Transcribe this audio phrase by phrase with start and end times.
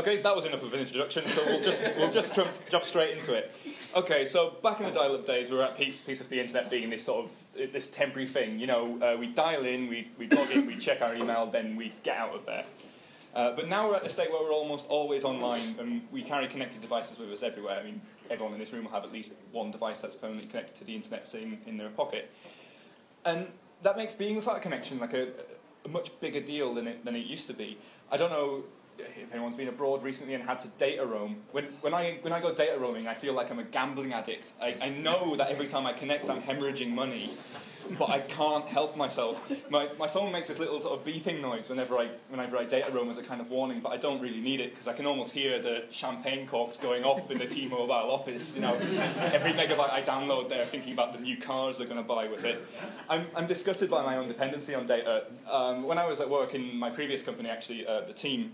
[0.00, 3.18] Okay, that was enough of an introduction, so we'll just we'll just jump, jump straight
[3.18, 3.52] into it.
[3.94, 6.70] Okay, so back in the dial-up days, we were at peak piece of the internet
[6.70, 8.58] being this sort of this temporary thing.
[8.58, 11.76] You know, uh, we dial in, we we log in, we check our email, then
[11.76, 12.64] we get out of there.
[13.34, 16.46] Uh, but now we're at the state where we're almost always online and we carry
[16.46, 17.78] connected devices with us everywhere.
[17.78, 20.76] I mean, everyone in this room will have at least one device that's permanently connected
[20.76, 22.32] to the internet sitting in their pocket.
[23.26, 23.48] And
[23.82, 25.28] that makes being without a connection like a,
[25.84, 27.76] a much bigger deal than it, than it used to be.
[28.10, 28.64] I don't know
[29.16, 32.40] if anyone's been abroad recently and had to data roam, when, when, I, when I
[32.40, 34.52] go data roaming, I feel like I'm a gambling addict.
[34.60, 37.30] I, I know that every time I connect, I'm hemorrhaging money,
[37.98, 39.50] but I can't help myself.
[39.68, 42.92] My, my phone makes this little sort of beeping noise whenever I, whenever I data
[42.92, 45.06] roam as a kind of warning, but I don't really need it because I can
[45.06, 48.54] almost hear the champagne corks going off in the T-Mobile office.
[48.54, 48.74] You know,
[49.32, 52.44] every megabyte I download there, thinking about the new cars they're going to buy with
[52.44, 52.60] it.
[53.08, 55.26] I'm, I'm disgusted by my own dependency on data.
[55.50, 58.52] Um, when I was at work in my previous company, actually, uh, the team,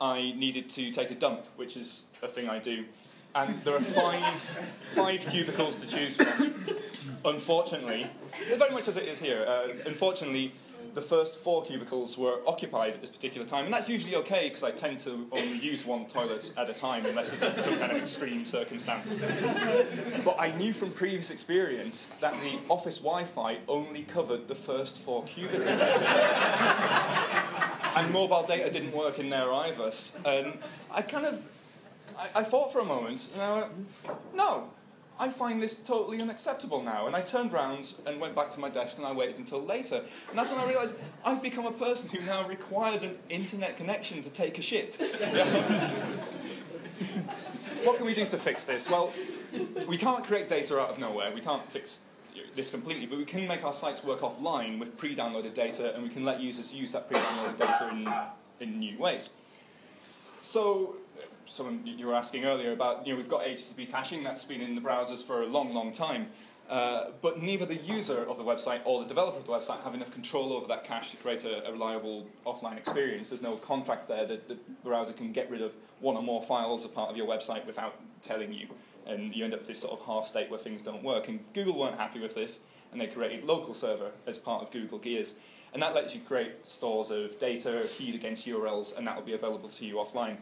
[0.00, 2.84] I needed to take a dump, which is a thing I do.
[3.34, 4.24] And there are five,
[4.94, 6.76] five cubicles to choose from.
[7.24, 8.06] Unfortunately,
[8.56, 10.52] very much as it is here, uh, unfortunately,
[10.94, 14.64] the first four cubicles were occupied at this particular time, and that's usually okay because
[14.64, 17.98] I tend to only use one toilet at a time unless it's some kind of
[17.98, 19.12] extreme circumstance.
[20.24, 24.98] But I knew from previous experience that the office Wi Fi only covered the first
[24.98, 25.80] four cubicles.
[27.96, 29.90] And mobile data didn't work in there either.
[30.24, 30.58] And
[30.92, 31.44] I kind of,
[32.18, 33.68] I, I thought for a moment, uh,
[34.34, 34.70] no,
[35.18, 37.06] I find this totally unacceptable now.
[37.06, 40.02] And I turned around and went back to my desk and I waited until later.
[40.30, 44.22] And that's when I realised I've become a person who now requires an internet connection
[44.22, 44.94] to take a shit.
[47.84, 48.88] what can we do to fix this?
[48.88, 49.12] Well,
[49.86, 51.32] we can't create data out of nowhere.
[51.32, 52.00] We can't fix
[52.54, 56.08] this completely, but we can make our sites work offline with pre-downloaded data, and we
[56.08, 57.90] can let users use that pre-downloaded data
[58.60, 59.30] in, in new ways.
[60.42, 60.96] So,
[61.46, 64.74] someone you were asking earlier about, you know, we've got HTTP caching that's been in
[64.74, 66.28] the browsers for a long, long time.
[66.70, 69.92] Uh, but neither the user of the website or the developer of the website have
[69.92, 73.30] enough control over that cache to create a, a reliable offline experience.
[73.30, 76.84] There's no contract there that the browser can get rid of one or more files
[76.84, 78.68] as part of your website without telling you
[79.10, 81.28] and you end up with this sort of half state where things don't work.
[81.28, 82.60] And Google weren't happy with this,
[82.92, 85.34] and they created local server as part of Google Gears.
[85.72, 89.34] And that lets you create stores of data, feed against URLs, and that will be
[89.34, 90.36] available to you offline.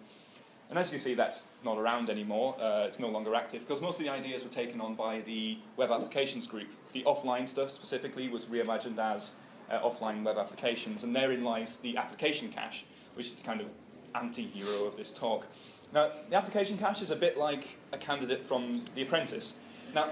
[0.70, 2.54] And as you can see, that's not around anymore.
[2.60, 5.58] Uh, it's no longer active because most of the ideas were taken on by the
[5.76, 6.68] web applications group.
[6.92, 9.36] The offline stuff specifically was reimagined as
[9.70, 12.84] uh, offline web applications, and therein lies the application cache,
[13.14, 13.68] which is the kind of
[14.14, 15.46] anti-hero of this talk.
[15.92, 19.56] Now, the application cache is a bit like a candidate from The Apprentice.
[19.94, 20.08] Now,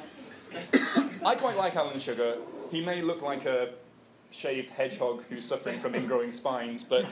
[1.24, 2.36] I quite like Alan Sugar.
[2.70, 3.70] He may look like a
[4.30, 7.06] shaved hedgehog who's suffering from ingrowing spines, but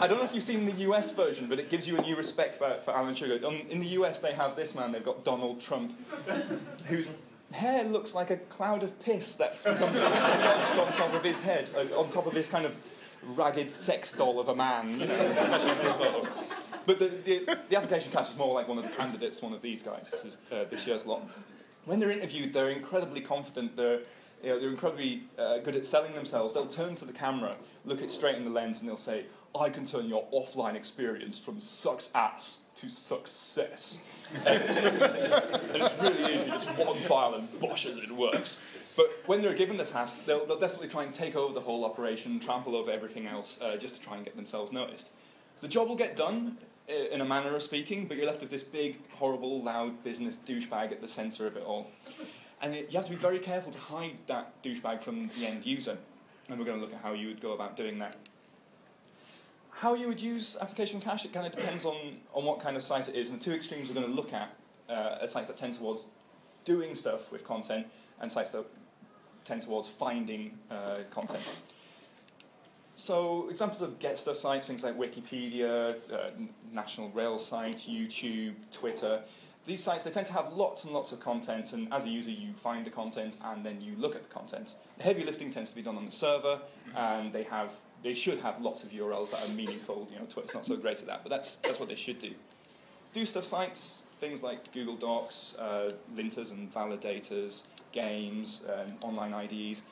[0.00, 2.16] I don't know if you've seen the US version, but it gives you a new
[2.16, 3.44] respect for, for Alan Sugar.
[3.46, 5.92] Um, in the US, they have this man, they've got Donald Trump,
[6.86, 7.16] whose
[7.52, 11.98] hair looks like a cloud of piss that's come on top of his head, uh,
[11.98, 12.74] on top of this kind of
[13.36, 16.28] ragged sex doll of a man, you know, especially in this photo.
[16.86, 19.62] But the, the, the, application cache is more like one of the candidates, one of
[19.62, 20.10] these guys.
[20.10, 21.22] This is uh, this year's lot.
[21.84, 23.76] When they're interviewed, they're incredibly confident.
[23.76, 24.00] They're
[24.42, 26.52] you know, they're incredibly uh, good at selling themselves.
[26.52, 27.54] They'll turn to the camera,
[27.84, 29.24] look it straight in the lens, and they'll say,
[29.58, 34.02] "I can turn your offline experience from sucks ass to success."
[34.46, 34.62] and
[35.74, 36.50] it's really easy.
[36.50, 38.60] Just one file and boshes, it works.
[38.96, 41.84] But when they're given the task, they'll, they'll desperately try and take over the whole
[41.84, 45.12] operation, trample over everything else, uh, just to try and get themselves noticed.
[45.60, 48.62] The job will get done, in a manner of speaking, but you're left with this
[48.62, 51.88] big, horrible, loud business douchebag at the centre of it all.
[52.60, 55.64] And it, you have to be very careful to hide that douchebag from the end
[55.64, 55.96] user.
[56.48, 58.16] And we're going to look at how you would go about doing that.
[59.70, 61.96] How you would use application cache, it kind of depends on,
[62.34, 63.30] on what kind of site it is.
[63.30, 64.50] And the two extremes we're going to look at
[64.88, 66.08] uh, are sites that tend towards
[66.64, 67.86] doing stuff with content
[68.20, 68.64] and sites that
[69.44, 71.60] tend towards finding uh, content.
[72.96, 76.30] So examples of get stuff sites, things like Wikipedia, uh,
[76.72, 79.22] National Rail site, YouTube, Twitter.
[79.64, 82.32] These sites, they tend to have lots and lots of content, and as a user,
[82.32, 84.74] you find the content and then you look at the content.
[84.98, 86.60] The heavy lifting tends to be done on the server,
[86.96, 87.72] and they have
[88.02, 90.08] they should have lots of URLs that are meaningful.
[90.12, 92.32] You know, Twitter's not so great at that, but that's that's what they should do.
[93.12, 99.82] Do stuff sites, things like Google Docs, uh, linters and validators, games, um, online IDEs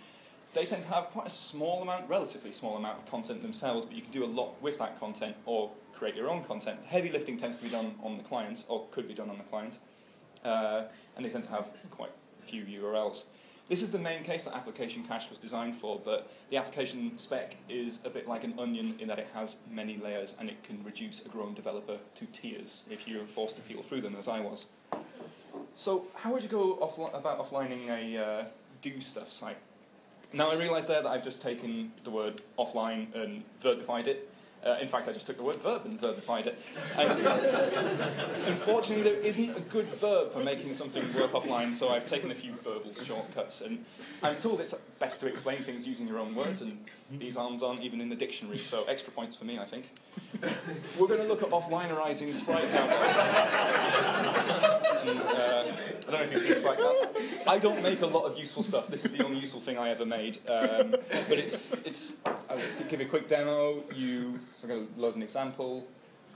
[0.52, 3.94] they tend to have quite a small amount, relatively small amount of content themselves, but
[3.94, 6.78] you can do a lot with that content or create your own content.
[6.84, 9.44] Heavy lifting tends to be done on the client, or could be done on the
[9.44, 9.78] client,
[10.44, 10.84] uh,
[11.16, 13.24] and they tend to have quite few URLs.
[13.68, 17.54] This is the main case that application cache was designed for, but the application spec
[17.68, 20.82] is a bit like an onion in that it has many layers and it can
[20.82, 24.40] reduce a grown developer to tears if you're forced to peel through them, as I
[24.40, 24.66] was.
[25.76, 28.46] So how would you go offli about offlining a uh,
[28.82, 29.56] do stuff site?
[30.32, 34.30] Now I realise there that I've just taken the word offline and verbified it,
[34.64, 36.58] uh, in fact, I just took the word verb and verbified it.
[36.98, 37.10] And
[38.46, 42.34] unfortunately, there isn't a good verb for making something work offline, so I've taken a
[42.34, 43.62] few verbal shortcuts.
[43.62, 43.82] And
[44.22, 46.78] I'm told it's best to explain things using your own words, and
[47.18, 49.90] these arms aren't even in the dictionary, so extra points for me, I think.
[50.98, 52.86] We're going to look at offlinerizing SpriteCow.
[55.02, 55.64] and, uh,
[56.06, 56.78] I don't know if you've seen Sprite.
[57.46, 58.88] I don't make a lot of useful stuff.
[58.88, 60.38] This is the only useful thing I ever made.
[60.48, 62.58] Um, but it's, it's, I'll
[62.88, 63.82] give you a quick demo.
[63.94, 65.86] You, we're going to load an example.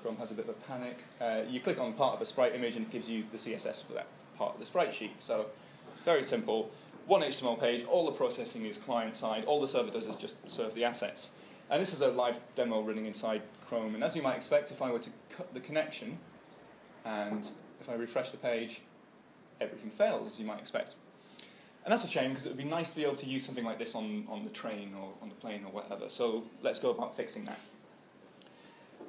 [0.03, 1.03] Chrome has a bit of a panic.
[1.21, 3.87] Uh, you click on part of a sprite image and it gives you the CSS
[3.87, 4.07] for that
[4.37, 5.13] part of the sprite sheet.
[5.21, 5.47] So
[6.05, 6.71] very simple.
[7.07, 9.45] One HTML page, all the processing is client side.
[9.45, 11.35] All the server does is just serve the assets.
[11.71, 13.95] And this is a live demo running inside Chrome.
[13.95, 16.19] And as you might expect, if I were to cut the connection
[17.05, 18.81] and if I refresh the page,
[19.61, 20.95] everything fails, as you might expect.
[21.85, 23.65] And that's a shame because it would be nice to be able to use something
[23.65, 26.09] like this on, on the train or on the plane or whatever.
[26.09, 27.59] So let's go about fixing that.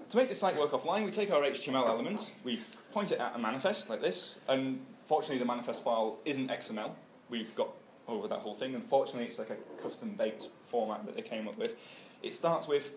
[0.10, 2.60] To make the site work offline, we take our HTML elements, we
[2.92, 6.92] point it at a manifest like this, and fortunately the manifest file isn't XML.
[7.30, 7.70] We've got
[8.08, 8.76] over that whole thing.
[8.76, 11.76] Unfortunately, it's like a custom-baked format that they came up with.
[12.22, 12.92] It starts with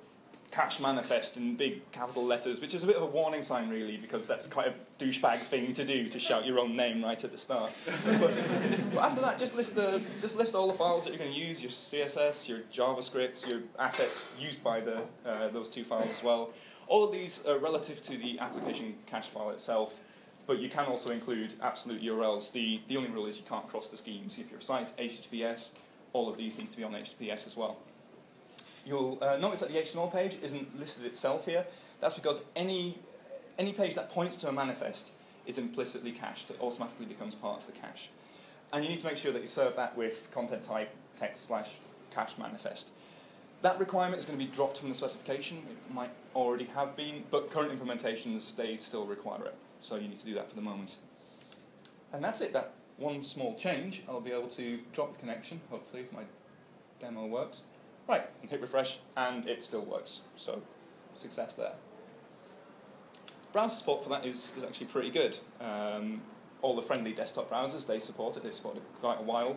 [0.50, 3.96] cache manifest in big capital letters, which is a bit of a warning sign, really,
[3.96, 7.30] because that's quite a douchebag thing to do to shout your own name right at
[7.30, 7.70] the start.
[8.04, 8.18] but,
[8.94, 11.38] but, after that, just list the just list all the files that you're going to
[11.38, 16.22] use: your CSS, your JavaScript, your assets used by the uh, those two files as
[16.22, 16.50] well.
[16.86, 20.00] All of these are relative to the application cache file itself.
[20.48, 22.50] But you can also include absolute URLs.
[22.50, 24.38] The, the only rule is you can't cross the schemes.
[24.38, 25.78] If your site's HTTPS,
[26.14, 27.76] all of these need to be on HTTPS as well.
[28.86, 31.66] You'll uh, notice that the HTML page isn't listed itself here.
[32.00, 32.98] That's because any,
[33.58, 35.12] any page that points to a manifest
[35.44, 36.48] is implicitly cached.
[36.48, 38.08] It automatically becomes part of the cache.
[38.72, 41.76] And you need to make sure that you serve that with content type text slash
[42.10, 42.92] cache manifest.
[43.60, 45.58] That requirement is going to be dropped from the specification.
[45.58, 49.54] It might already have been, but current implementations, they still require it.
[49.80, 50.96] So you need to do that for the moment.
[52.12, 52.52] And that's it.
[52.52, 56.22] That one small change, I'll be able to drop the connection, hopefully, if my
[57.00, 57.62] demo works.
[58.08, 60.22] Right, and hit refresh, and it still works.
[60.36, 60.60] So,
[61.14, 61.72] success there.
[63.52, 65.38] Browser support for that is, is actually pretty good.
[65.60, 66.20] Um,
[66.60, 68.42] all the friendly desktop browsers, they support it.
[68.42, 69.56] They've supported it quite a while.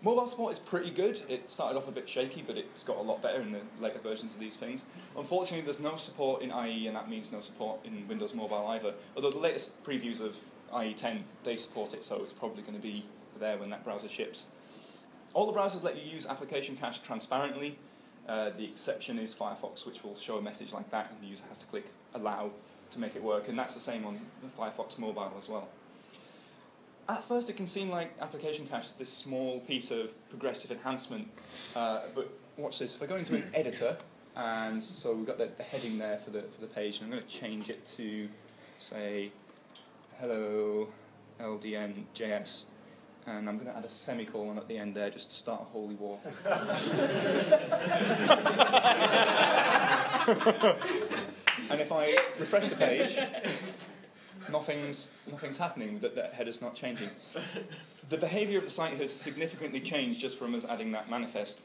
[0.00, 1.20] Mobile support is pretty good.
[1.28, 3.98] It started off a bit shaky, but it's got a lot better in the later
[3.98, 4.84] versions of these things.
[5.16, 8.94] Unfortunately, there's no support in IE, and that means no support in Windows Mobile either.
[9.16, 10.38] Although the latest previews of
[10.80, 13.04] IE 10, they support it, so it's probably going to be
[13.40, 14.46] there when that browser ships.
[15.34, 17.76] All the browsers let you use application cache transparently.
[18.28, 21.44] Uh, the exception is Firefox, which will show a message like that, and the user
[21.48, 22.50] has to click allow
[22.92, 25.68] to make it work, and that's the same on the Firefox mobile as well.
[27.08, 31.26] At first, it can seem like application cache is this small piece of progressive enhancement,
[31.74, 32.94] uh, but watch this.
[32.94, 33.96] If I go into an editor,
[34.36, 37.10] and so we've got the, the heading there for the, for the page, and I'm
[37.10, 38.28] going to change it to,
[38.78, 39.32] say,
[40.20, 40.88] hello
[41.40, 42.64] LDN.js
[43.28, 45.64] and I'm going to add a semicolon at the end there just to start a
[45.64, 46.18] holy war.
[51.70, 53.18] and if I refresh the page,
[54.50, 57.08] nothing's, nothing's happening, that, that header's not changing.
[58.08, 61.60] The behavior of the site has significantly changed just from us adding that manifest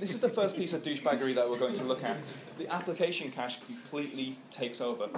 [0.00, 2.16] this is the first piece of douchebaggery that we're going to look at.
[2.58, 5.08] The application cache completely takes over.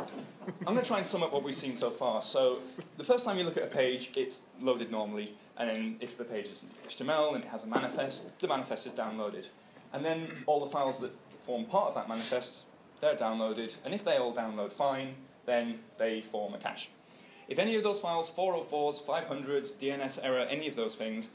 [0.66, 2.22] I'm going to try and sum up what we've seen so far.
[2.22, 2.58] So
[2.96, 6.24] the first time you look at a page, it's loaded normally, and then if the
[6.24, 9.48] page is HTML and it has a manifest, the manifest is downloaded.
[9.92, 12.64] And then all the files that form part of that manifest,
[13.00, 15.14] they're downloaded, and if they all download fine,
[15.46, 16.88] then they form a cache.
[17.48, 21.30] If any of those files, 404s, 500s, DNS error, any of those things,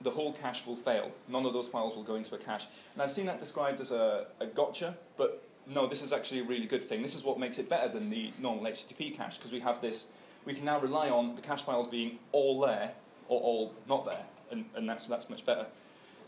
[0.00, 1.10] the whole cache will fail.
[1.28, 2.66] None of those files will go into a cache.
[2.94, 6.44] And I've seen that described as a, a gotcha, but no, this is actually a
[6.44, 7.02] really good thing.
[7.02, 10.08] This is what makes it better than the normal HTTP cache, because we have this,
[10.44, 12.92] we can now rely on the cache files being all there
[13.28, 15.66] or all not there, and, and that's, that's much better.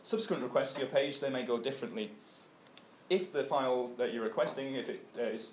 [0.02, 2.10] Subsequent requests to your page, they may go differently.
[3.10, 5.52] If the file that you're requesting, if, it uh, is,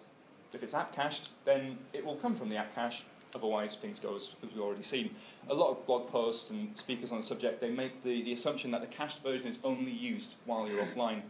[0.54, 3.04] if it's app cached, then it will come from the app cache,
[3.36, 5.10] Otherwise, things go as, we've already seen.
[5.50, 8.72] A lot of blog posts and speakers on the subject, they make the, the assumption
[8.72, 11.22] that the cached version is only used while you're offline.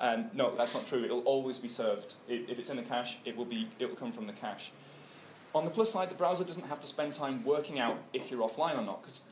[0.00, 1.04] And no, that's not true.
[1.04, 2.14] It'll always be served.
[2.28, 4.70] It, if it's in the cache, it will, be, it will come from the cache.
[5.54, 8.46] On the plus side, the browser doesn't have to spend time working out if you're
[8.46, 9.22] offline or not, because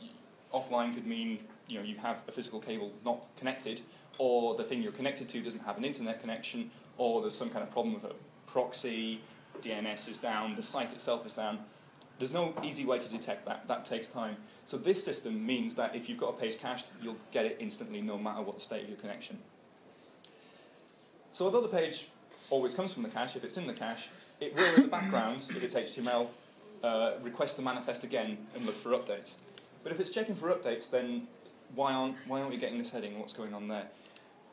[0.52, 1.38] offline could mean
[1.68, 3.82] you know you have a physical cable not connected,
[4.18, 7.62] or the thing you're connected to doesn't have an internet connection, or there's some kind
[7.62, 8.14] of problem with a
[8.46, 9.20] proxy,
[9.62, 11.58] DNS is down, the site itself is down.
[12.18, 13.68] There's no easy way to detect that.
[13.68, 14.36] That takes time.
[14.64, 18.00] So this system means that if you've got a page cached, you'll get it instantly
[18.00, 19.38] no matter what the state of your connection.
[21.32, 22.08] So although the page
[22.48, 24.08] always comes from the cache, if it's in the cache,
[24.40, 26.28] it will in the background, if it's HTML,
[26.82, 29.36] uh, request the manifest again and look for updates.
[29.82, 31.26] But if it's checking for updates, then
[31.74, 33.18] why aren't, why aren't we getting this heading?
[33.18, 33.86] What's going on there?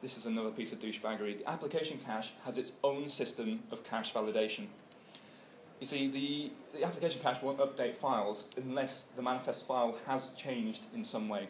[0.02, 1.40] This is another piece of douchebaggery.
[1.40, 4.66] The application cache has its own system of cache validation.
[5.84, 10.84] You see, the, the application cache won't update files unless the manifest file has changed
[10.96, 11.50] in some way.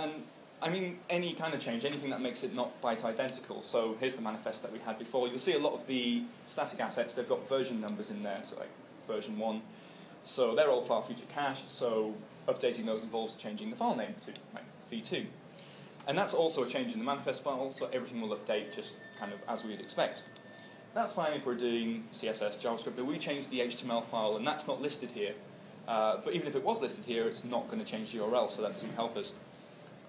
[0.00, 0.10] And
[0.60, 3.62] I mean any kind of change, anything that makes it not byte identical.
[3.62, 5.28] So here's the manifest that we had before.
[5.28, 8.58] You'll see a lot of the static assets, they've got version numbers in there, so
[8.58, 8.70] like
[9.06, 9.62] version 1.
[10.24, 12.12] So they're all far future cached, so
[12.48, 15.24] updating those involves changing the file name to like v2.
[16.08, 19.32] And that's also a change in the manifest file, so everything will update just kind
[19.32, 20.24] of as we'd expect.
[20.94, 24.66] That's fine if we're doing CSS, JavaScript, but we change the HTML file, and that's
[24.66, 25.32] not listed here.
[25.88, 28.50] Uh, but even if it was listed here, it's not going to change the URL,
[28.50, 29.32] so that doesn't help us.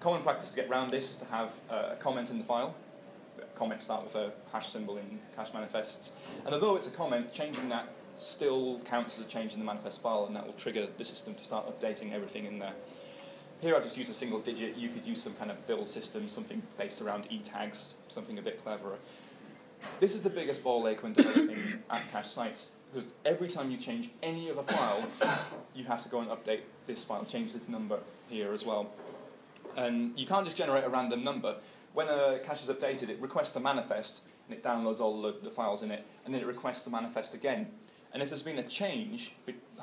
[0.00, 2.74] Common practice to get around this is to have uh, a comment in the file.
[3.54, 6.12] Comments start with a hash symbol in cache manifests.
[6.44, 7.88] And although it's a comment, changing that
[8.18, 11.34] still counts as a change in the manifest file, and that will trigger the system
[11.34, 12.74] to start updating everything in there.
[13.60, 14.76] Here I just use a single digit.
[14.76, 18.62] You could use some kind of build system, something based around e-tags, something a bit
[18.62, 18.98] cleverer.
[20.00, 23.76] This is the biggest ball ache when developing app cache sites, because every time you
[23.76, 25.02] change any of a file,
[25.74, 27.98] you have to go and update this file, change this number
[28.28, 28.90] here as well.
[29.76, 31.56] And you can't just generate a random number.
[31.92, 35.50] When a cache is updated, it requests a manifest, and it downloads all the, the
[35.50, 37.68] files in it, and then it requests the manifest again.
[38.14, 39.32] And if there's been a change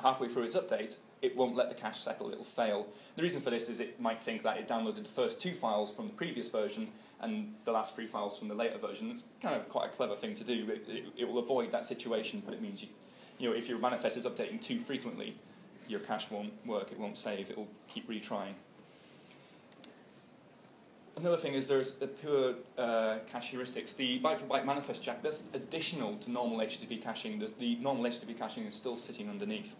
[0.00, 2.86] halfway through its update, it won't let the cache settle, it'll fail.
[3.14, 5.94] The reason for this is it might think that it downloaded the first two files
[5.94, 6.88] from the previous version
[7.20, 9.10] and the last three files from the later version.
[9.10, 10.66] It's kind of quite a clever thing to do.
[10.70, 12.88] It, it, it will avoid that situation, but it means you,
[13.38, 15.36] you know, if your manifest is updating too frequently,
[15.86, 18.54] your cache won't work, it won't save, it will keep retrying.
[21.16, 23.94] Another thing is there's the pure uh, cache heuristics.
[23.94, 27.38] The byte for byte manifest jack, that's additional to normal HTTP caching.
[27.38, 29.76] The, the normal HTTP caching is still sitting underneath.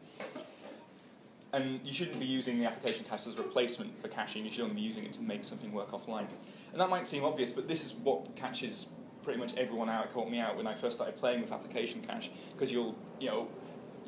[1.54, 4.44] And you shouldn't be using the application cache as a replacement for caching.
[4.44, 6.26] You should only be using it to make something work offline.
[6.72, 8.86] And that might seem obvious, but this is what catches
[9.22, 10.10] pretty much everyone out.
[10.10, 13.48] Caught me out when I first started playing with application cache because you'll, you know,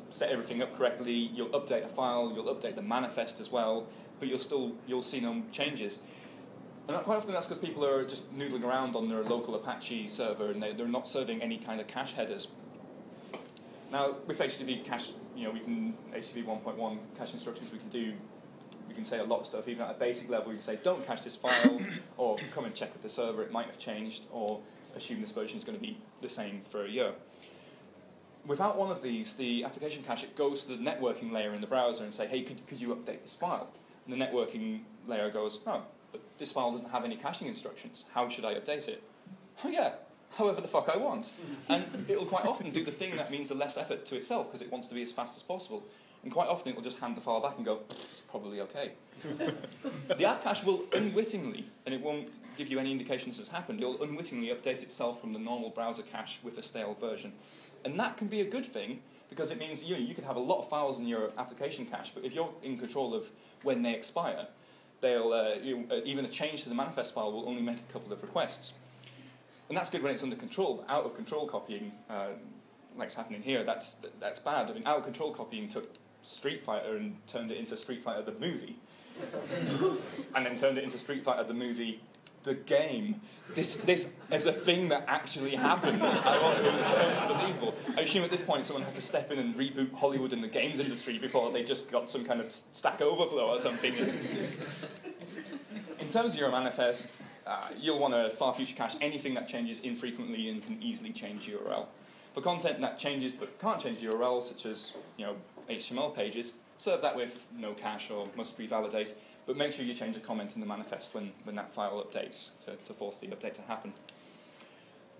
[0.09, 1.13] set everything up correctly.
[1.13, 2.31] You'll update a file.
[2.35, 3.87] You'll update the manifest as well,
[4.19, 5.99] but you'll still you'll see no changes.
[6.87, 10.51] And quite often that's because people are just noodling around on their local Apache server
[10.51, 12.47] and they, they're not serving any kind of cache headers.
[13.91, 18.13] Now, with HTTP cache, you know, we can, HTTP 1.1 cache instructions, we can do,
[18.87, 19.67] we can say a lot of stuff.
[19.67, 21.79] Even at a basic level, we can say, don't cache this file,
[22.17, 24.59] or come and check with the server, it might have changed, or
[24.95, 27.13] assume this version is going to be the same for a year.
[28.45, 31.67] Without one of these, the application cache, it goes to the networking layer in the
[31.67, 33.71] browser and say, hey, could, could you update this file?
[34.07, 35.81] And the networking layer goes, oh,
[36.37, 38.05] this file doesn't have any caching instructions.
[38.13, 39.03] How should I update it?
[39.63, 39.93] Oh yeah,
[40.37, 41.31] however the fuck I want.
[41.69, 44.61] And it'll quite often do the thing that means the less effort to itself because
[44.61, 45.83] it wants to be as fast as possible.
[46.23, 48.91] And quite often it will just hand the file back and go, it's probably okay.
[50.17, 53.79] the app cache will unwittingly, and it won't give you any indication this has happened,
[53.79, 57.31] it'll unwittingly update itself from the normal browser cache with a stale version.
[57.83, 60.39] And that can be a good thing because it means you, you could have a
[60.39, 63.29] lot of files in your application cache, but if you're in control of
[63.63, 64.47] when they expire,
[65.05, 67.93] they'll, uh, you know, even a change to the manifest file will only make a
[67.93, 68.73] couple of requests.
[69.69, 72.29] And that's good when it's under control, but out of control copying, uh,
[73.15, 74.69] happening here, that's, that's bad.
[74.69, 75.89] I mean, out of control copying took
[76.23, 78.77] Street Fighter and turned it into Street Fighter the movie.
[80.35, 82.01] and then turned it into Street Fighter the movie,
[82.45, 83.19] the game.
[83.53, 86.01] This, this is a thing that actually happened.
[86.01, 87.75] It's unbelievable.
[87.97, 90.47] I assume at this point someone had to step in and reboot Hollywood and the
[90.47, 93.93] games industry before they just got some kind of stack overflow or something.
[95.99, 99.81] In terms of your manifest, uh, you'll want to far future cache anything that changes
[99.81, 101.87] infrequently and can easily change URL.
[102.33, 105.35] For content that changes but can't change URL, such as you know
[105.69, 109.13] HTML pages, serve that with no cache or must revalidate,
[109.45, 112.51] but make sure you change a comment in the manifest when, when that file updates
[112.65, 113.93] to, to force the update to happen.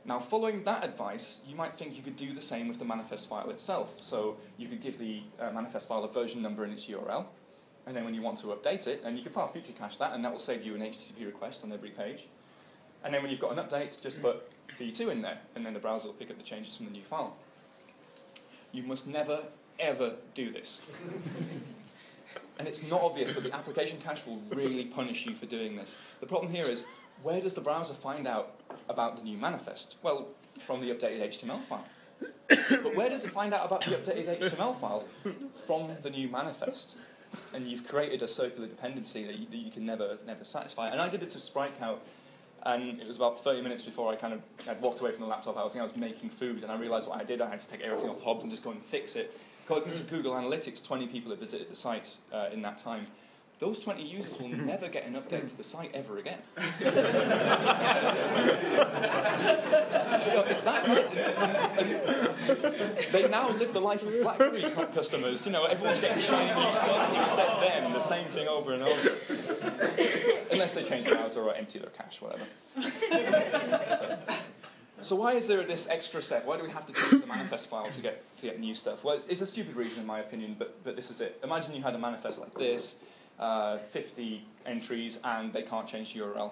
[0.08, 3.28] Now, following that advice, you might think you could do the same with the manifest
[3.28, 3.96] file itself.
[4.00, 7.26] So you could give the uh, manifest file a version number in its URL,
[7.88, 10.14] and then when you want to update it, and you can far future cache that,
[10.14, 12.28] and that will save you an HTTP request on every page.
[13.04, 15.80] And then when you've got an update, just put v2 in there, and then the
[15.80, 17.36] browser will pick up the changes from the new file.
[18.72, 19.44] You must never,
[19.80, 20.86] ever do this.
[22.58, 25.98] And it's not obvious, but the application cache will really punish you for doing this.
[26.22, 26.86] The problem here is,
[27.22, 28.60] where does the browser find out
[28.90, 29.96] about the new manifest?
[30.04, 30.28] Well,
[30.60, 31.86] from the updated HTML file.
[32.48, 35.06] but where does it find out about the updated HTML file?
[35.66, 36.96] From the new manifest.
[37.54, 40.90] And you've created a circular dependency that you, that you can never, never satisfy.
[40.90, 41.98] And I did it to SpriteCow,
[42.64, 45.28] and it was about 30 minutes before I kind of I'd walked away from the
[45.28, 45.58] laptop.
[45.58, 47.42] I think I was making food, and I realized what I did.
[47.42, 49.38] I had to take everything off Hobs and just go and fix it.
[49.66, 53.08] According to Google Analytics, 20 people have visited the site uh, in that time
[53.60, 56.40] those 20 users will never get an update to the site ever again.
[56.58, 56.92] you know,
[60.48, 61.12] it's that right.
[63.12, 65.46] they now live the life of BlackBerry customers.
[65.46, 69.12] You know, everyone's getting shiny stuff except them, the same thing over and over.
[70.52, 72.44] Unless they change browser or empty their cache, whatever.
[72.82, 74.18] so,
[75.06, 76.46] so why is there this extra step?
[76.46, 79.04] Why do we have to change the manifest file to get to get new stuff?
[79.04, 81.40] Well, it's, it's a stupid reason in my opinion, but but this is it.
[81.44, 82.98] Imagine you had a manifest like this
[83.40, 86.52] uh, 50 entries and they can't change the URL.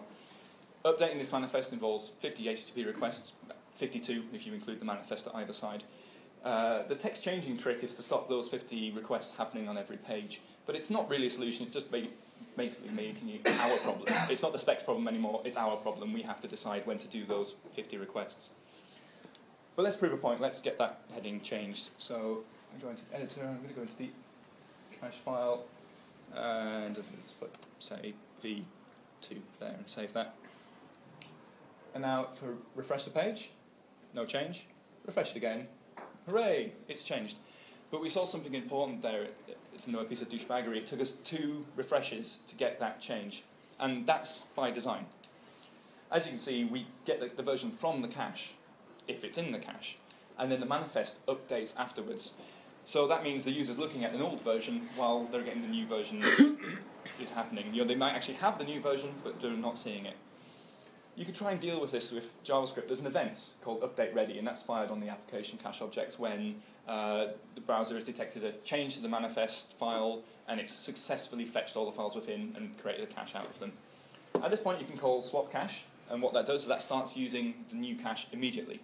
[0.86, 3.33] Updating this manifest involves 50 HTTP requests,
[3.75, 5.83] 52 if you include the manifest at either side.
[6.43, 10.41] Uh, the text changing trick is to stop those 50 requests happening on every page,
[10.65, 11.89] but it's not really a solution, it's just
[12.55, 14.07] basically making it our problem.
[14.29, 16.13] It's not the specs problem anymore, it's our problem.
[16.13, 18.51] We have to decide when to do those 50 requests.
[19.75, 21.89] But let's prove a point, let's get that heading changed.
[21.97, 24.09] So I'm going to the editor, I'm going to go into the
[25.01, 25.65] cache file,
[26.35, 28.13] and let's put, say,
[28.43, 28.63] V2
[29.59, 30.35] there and save that.
[31.93, 33.51] And now for refresh the page,
[34.13, 34.65] no change.
[35.05, 35.67] Refresh it again.
[36.27, 37.37] Hooray, it's changed.
[37.91, 39.27] But we saw something important there.
[39.74, 40.77] It's another piece of douchebaggery.
[40.77, 43.44] It took us two refreshes to get that change.
[43.80, 45.06] And that's by design.
[46.12, 48.53] As you can see, we get the, the version from the cache,
[49.08, 49.98] if it's in the cache,
[50.38, 52.36] and then the manifest updates afterwards.
[52.86, 55.88] So that means the user's looking at an old version while they're getting the new
[55.88, 56.22] version
[57.22, 57.74] is happening.
[57.74, 60.18] You know, they might actually have the new version, but they're not seeing it.
[61.15, 62.88] You could try and deal with this with JavaScript.
[62.88, 66.55] There's an event called update ready, and that's fired on the application cache objects when
[66.88, 71.75] uh, the browser has detected a change to the manifest file, and it's successfully fetched
[71.75, 73.72] all the files within and created a cache out of them.
[74.44, 77.16] At this point, you can call swap cache, and what that does is that starts
[77.16, 78.79] using the new cache immediately.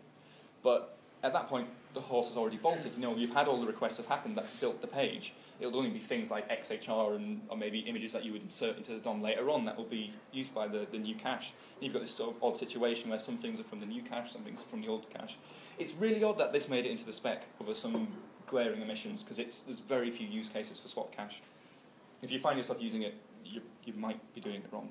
[0.61, 2.93] But at that point, the horse has already bolted.
[2.93, 5.33] You know, you've had all the requests have happened that built the page.
[5.59, 8.93] It'll only be things like XHR and or maybe images that you would insert into
[8.93, 11.53] the DOM later on that will be used by the, the new cache.
[11.75, 14.03] And you've got this sort of odd situation where some things are from the new
[14.03, 15.37] cache, some things are from the old cache.
[15.79, 18.07] It's really odd that this made it into the spec over some
[18.45, 21.41] glaring omissions because there's very few use cases for swap cache.
[22.21, 24.89] If you find yourself using it, you, you might be doing it wrong.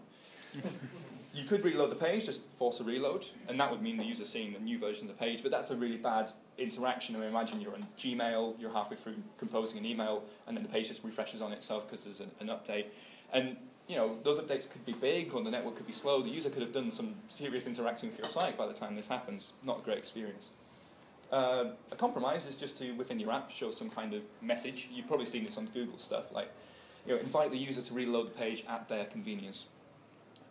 [1.35, 4.25] you could reload the page, just force a reload, and that would mean the user
[4.25, 7.15] seeing the new version of the page, but that's a really bad interaction.
[7.17, 10.71] I mean, imagine you're on Gmail, you're halfway through composing an email, and then the
[10.71, 12.87] page just refreshes on itself because there's an, an update.
[13.33, 13.57] And
[13.89, 16.21] you know, those updates could be big, or the network could be slow.
[16.23, 19.09] The user could have done some serious interacting with your site by the time this
[19.09, 19.53] happens.
[19.65, 20.51] Not a great experience.
[21.33, 24.91] Uh, a compromise is just to, within your app, show some kind of message.
[24.93, 26.51] You've probably seen this on Google stuff, like,
[27.07, 29.69] you know, invite the user to reload the page at their convenience.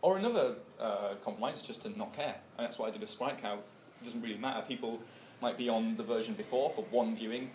[0.01, 2.35] Or another uh, compromise is just to not care.
[2.57, 3.55] And that's what I did with SpriteCow.
[3.55, 4.63] It doesn't really matter.
[4.67, 4.99] People
[5.41, 7.49] might be on the version before for one viewing,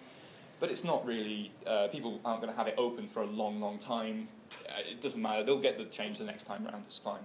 [0.60, 3.60] but it's not really, uh, people aren't going to have it open for a long,
[3.60, 4.28] long time.
[4.68, 5.42] Uh, it doesn't matter.
[5.42, 6.84] They'll get the change the next time around.
[6.86, 7.22] It's fine.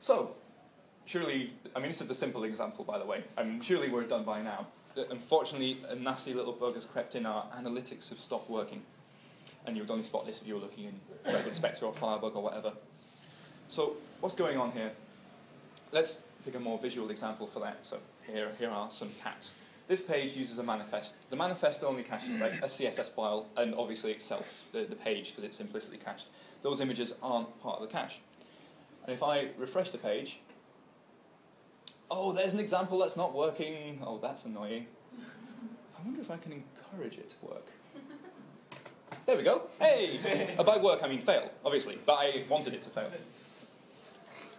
[0.00, 0.34] So,
[1.06, 3.24] surely, I mean, this is the simple example, by the way.
[3.36, 4.66] I mean, surely we're done by now.
[4.96, 7.26] Uh, unfortunately, a nasty little bug has crept in.
[7.26, 8.82] Our analytics have stopped working.
[9.66, 12.36] And you would only spot this if you were looking in Web Inspector or Firebug
[12.36, 12.72] or whatever.
[13.74, 14.92] So what's going on here?
[15.90, 17.84] Let's pick a more visual example for that.
[17.84, 19.54] So here, here are some cats.
[19.88, 21.28] This page uses a manifest.
[21.28, 25.42] The manifest only caches like a CSS file and obviously itself, the, the page, because
[25.42, 26.28] it's implicitly cached.
[26.62, 28.20] Those images aren't part of the cache.
[29.04, 30.38] And if I refresh the page,
[32.12, 33.98] oh, there's an example that's not working.
[34.06, 34.86] Oh, that's annoying.
[35.98, 37.66] I wonder if I can encourage it to work.
[39.26, 39.62] There we go.
[39.80, 40.54] Hey!
[40.56, 43.10] Uh, by work, I mean fail, obviously, but I wanted it to fail.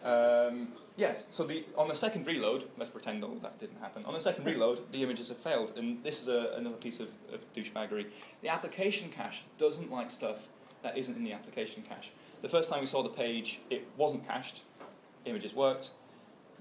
[0.05, 4.05] Um, yes, so the, on the second reload, let's pretend all that didn't happen.
[4.05, 7.09] On the second reload, the images have failed, and this is a, another piece of,
[7.33, 8.05] of douchebaggery.
[8.43, 10.47] The application cache doesn't like stuff
[10.83, 12.11] that isn't in the application cache.
[12.43, 14.61] The first time we saw the page, it wasn't cached,
[15.25, 15.89] images worked.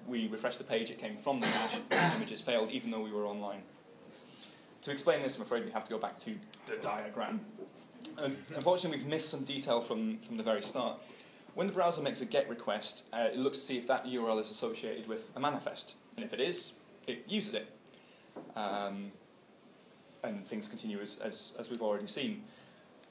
[0.06, 1.80] We refreshed the page, it came from the cache,
[2.16, 3.60] images failed, even though we were online.
[4.82, 7.40] To explain this, I'm afraid we have to go back to the diagram.
[8.16, 10.98] And unfortunately, we've missed some detail from, from the very start.
[11.54, 14.40] When the browser makes a GET request, uh, it looks to see if that URL
[14.40, 15.94] is associated with a manifest.
[16.16, 16.72] And if it is,
[17.06, 17.68] it uses it.
[18.56, 19.12] Um,
[20.24, 22.42] and things continue as, as, as we've already seen.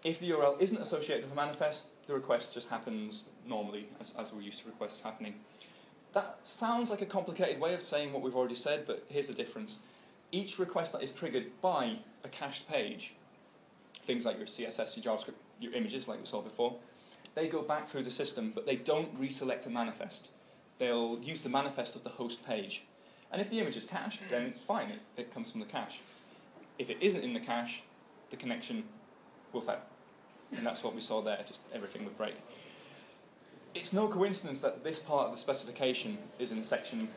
[0.04, 4.34] If the URL isn't associated with a manifest, the request just happens normally, as, as
[4.34, 5.36] we're used to requests happening.
[6.12, 9.34] That sounds like a complicated way of saying what we've already said, but here's the
[9.34, 9.80] difference.
[10.32, 13.14] Each request that is triggered by a cached page,
[14.04, 16.76] things like your CSS, your JavaScript, your images, like we saw before,
[17.36, 20.32] they go back through the system, but they don't reselect a manifest.
[20.78, 22.84] They'll use the manifest of the host page.
[23.32, 26.02] And if the image is cached, then it's fine, it, it comes from the cache.
[26.78, 27.84] If it isn't in the cache,
[28.30, 28.84] the connection
[29.52, 29.82] will fail.
[30.56, 32.36] And that's what we saw there, just everything would break.
[33.74, 37.10] It's no coincidence that this part of the specification is in section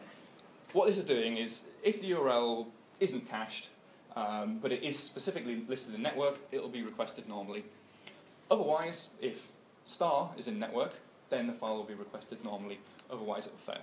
[0.72, 2.66] What this is doing is, if the URL
[2.98, 3.68] isn't cached,
[4.16, 7.64] um, but it is specifically listed in network, it'll be requested normally.
[8.50, 9.52] Otherwise, if
[9.84, 10.94] star is in network,
[11.28, 12.78] then the file will be requested normally,
[13.10, 13.82] otherwise it will fail.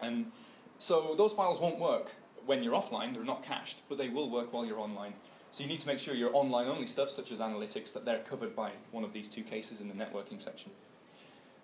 [0.00, 0.30] And
[0.78, 2.14] so those files won't work
[2.46, 5.12] when you're offline, they're not cached, but they will work while you're online.
[5.50, 8.54] So you need to make sure your online-only stuff, such as analytics, that they're covered
[8.54, 10.70] by one of these two cases in the networking section.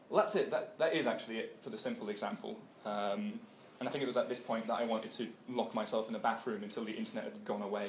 [0.08, 0.50] Well, that's it.
[0.50, 2.58] That, that is actually it for the simple example.
[2.84, 3.40] Um,
[3.80, 6.14] and I think it was at this point that I wanted to lock myself in
[6.14, 7.88] a bathroom until the internet had gone away.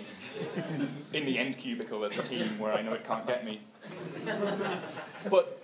[1.13, 3.61] in the end cubicle at the team where I know it can't get me.
[5.29, 5.61] but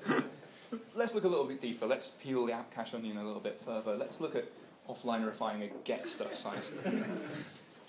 [0.94, 1.86] let's look a little bit deeper.
[1.86, 3.96] Let's peel the app cache onion a little bit further.
[3.96, 4.46] Let's look at
[4.90, 6.72] offline refining a get stuff site.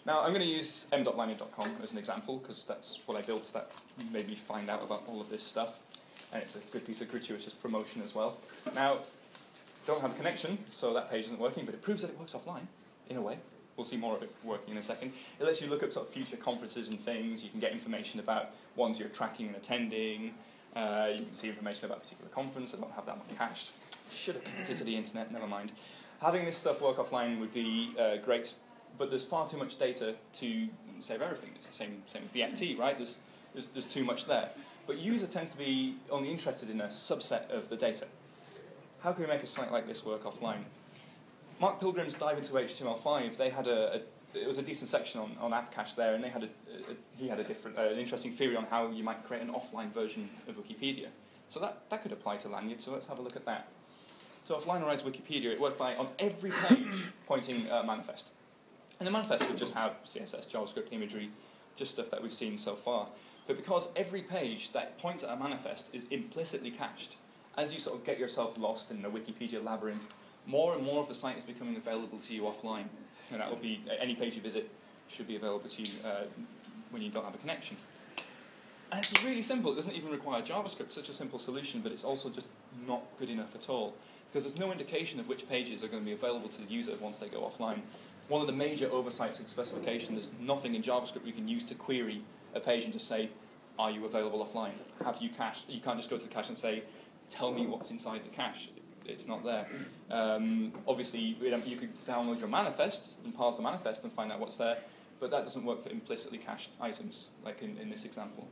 [0.07, 3.71] now, I'm going to use m.lanyrd.com as an example because that's what I built that
[4.11, 5.79] made me find out about all of this stuff.
[6.33, 8.39] And it's a good piece of gratuitous promotion as well.
[8.75, 8.99] Now,
[9.87, 12.35] don't have a connection, so that page isn't working, but it proves that it works
[12.35, 12.67] offline,
[13.09, 13.39] in a way.
[13.77, 15.13] We'll see more of it working in a second.
[15.41, 17.43] It lets you look up sort of future conferences and things.
[17.43, 20.35] You can get information about ones you're tracking and attending.
[20.77, 22.75] Uh, you can see information about a particular conference.
[22.75, 23.73] I don't have that one cached.
[24.11, 25.73] Should have connected to the internet, never mind.
[26.21, 28.55] Having this stuff work offline would be uh, great,
[28.99, 30.69] but there's far too much data to
[31.01, 31.51] save everything.
[31.57, 32.97] It's the same, same with the FT, right?
[32.97, 33.19] There's,
[33.55, 34.49] there's, there's too much there.
[34.87, 38.07] But user tends to be only interested in a subset of the data
[39.03, 40.63] how can we make a site like this work offline?
[41.61, 44.01] Mark Pilgrim's Dive into HTML5, they had a, a
[44.35, 46.95] it was a decent section on, on app cache there, and they had a, a
[47.17, 49.93] he had a different, uh, an interesting theory on how you might create an offline
[49.93, 51.09] version of Wikipedia.
[51.49, 53.69] So that, that could apply to Lanyrd, so let's have a look at that.
[54.45, 56.87] So if Linerize Wikipedia, it worked by, on every page,
[57.27, 58.29] pointing a manifest.
[58.99, 61.31] And the manifest would just have CSS, JavaScript, imagery,
[61.77, 63.07] just stuff that we've seen so far.
[63.47, 67.17] But because every page that points at a manifest is implicitly cached,
[67.57, 70.13] as you sort of get yourself lost in the Wikipedia labyrinth,
[70.47, 72.85] more and more of the site is becoming available to you offline.
[73.31, 74.69] And that will be, any page you visit
[75.09, 76.25] should be available to you uh,
[76.91, 77.77] when you don't have a connection.
[78.91, 79.73] And it's really simple.
[79.73, 82.47] It doesn't even require JavaScript, such a simple solution, but it's also just
[82.87, 83.95] not good enough at all.
[84.31, 86.95] Because there's no indication of which pages are going to be available to the user
[87.01, 87.81] once they go offline.
[88.29, 91.75] One of the major oversights in specification, there's nothing in JavaScript we can use to
[91.75, 92.23] query
[92.55, 93.31] a page and just say,
[93.79, 94.73] are you available offline?
[95.05, 95.69] Have you cached?
[95.69, 96.83] You can't just go to the cache and say,
[97.29, 98.71] tell me what's inside the cache.
[99.05, 99.67] It's not there.
[100.11, 104.57] Um, obviously, you could download your manifest and parse the manifest and find out what's
[104.57, 104.79] there,
[105.19, 108.47] but that doesn't work for implicitly cached items, like in, in this example.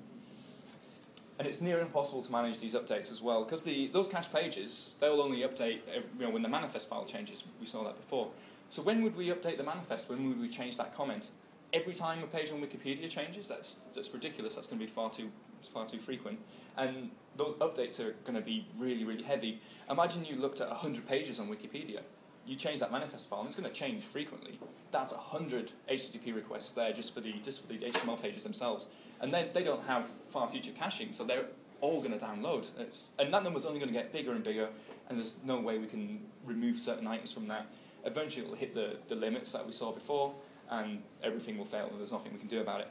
[1.39, 5.23] And it's near impossible to manage these updates as well, because those cache pages, they'll
[5.23, 5.79] only update
[6.19, 7.45] you know, when the manifest file changes.
[7.61, 8.29] We saw that before.
[8.69, 10.11] So when would we update the manifest?
[10.11, 11.31] When would we change that comment?
[11.73, 13.47] Every time a page on Wikipedia changes?
[13.47, 14.55] That's, that's ridiculous.
[14.55, 15.31] That's going to be far too,
[15.69, 16.39] far too frequent.
[16.77, 19.61] And those updates are going to be really, really heavy.
[19.91, 22.03] Imagine you looked at 100 pages on Wikipedia.
[22.47, 24.59] You change that manifest file, and it's going to change frequently.
[24.91, 28.87] That's 100 HTTP requests there just for the just for the HTML pages themselves,
[29.21, 31.47] and then they don't have far future caching, so they're
[31.81, 32.67] all going to download.
[32.79, 34.69] It's, and that number's only going to get bigger and bigger,
[35.09, 37.67] and there's no way we can remove certain items from that.
[38.05, 40.35] Eventually, it will hit the, the limits that we saw before,
[40.71, 42.89] and everything will fail, and there's nothing we can do about it.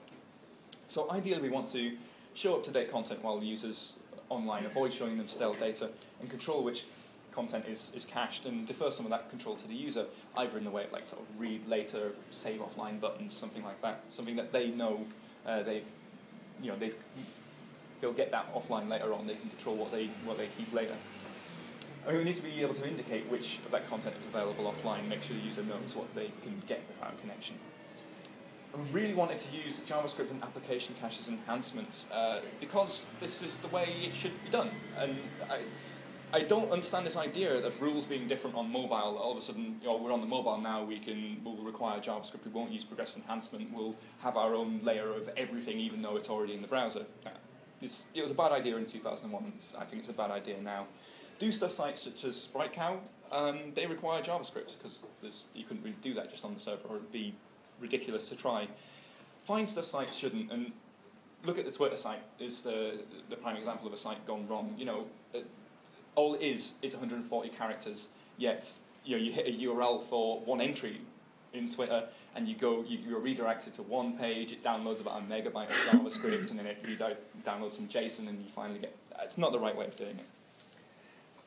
[0.88, 1.94] So ideally, we want to
[2.40, 3.96] show up-to-date content while the users
[4.30, 5.90] online, avoid showing them stale data,
[6.22, 6.86] and control which
[7.32, 10.06] content is, is cached and defer some of that control to the user,
[10.38, 13.82] either in the way of like sort of read later, save offline buttons, something like
[13.82, 15.06] that, something that they know
[15.46, 15.86] uh, they've,
[16.62, 16.96] you know, they've,
[18.00, 19.28] they'll get that offline later on.
[19.28, 20.96] They can control what they what they keep later.
[22.06, 24.72] I mean, we need to be able to indicate which of that content is available
[24.72, 27.56] offline, make sure the user knows what they can get without connection.
[28.74, 33.68] I really wanted to use JavaScript and application caches enhancements uh, because this is the
[33.70, 34.70] way it should be done.
[34.98, 35.18] And
[35.50, 35.62] I,
[36.38, 39.18] I don't understand this idea of rules being different on mobile.
[39.18, 40.84] All of a sudden, you know, we're on the mobile now.
[40.84, 42.46] We can we'll require JavaScript.
[42.46, 43.72] We won't use progressive enhancement.
[43.74, 47.06] We'll have our own layer of everything, even though it's already in the browser.
[47.82, 49.54] It's, it was a bad idea in 2001.
[49.80, 50.86] I think it's a bad idea now.
[51.40, 53.00] Do stuff sites such as SpriteCow,
[53.32, 56.98] um, they require JavaScript because you couldn't really do that just on the server, or
[56.98, 57.34] it'd be
[57.80, 58.68] ridiculous to try.
[59.46, 60.72] Find stuff sites shouldn't, and
[61.46, 64.74] look at the Twitter site is the the prime example of a site gone wrong.
[64.78, 65.40] You know, uh,
[66.16, 68.08] all it is is 140 characters.
[68.38, 71.02] Yet, you know, you hit a URL for one entry
[71.54, 72.04] in Twitter,
[72.36, 74.52] and you go, you, you're redirected to one page.
[74.52, 76.84] It downloads about a megabyte of JavaScript, and then it
[77.44, 78.96] downloads some JSON, and you finally get.
[79.22, 80.26] It's not the right way of doing it.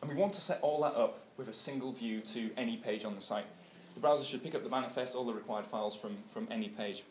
[0.03, 3.05] And we want to set all that up with a single view to any page
[3.05, 3.47] on the site.
[3.95, 7.05] The browser should pick up the manifest, all the required files from, from any page.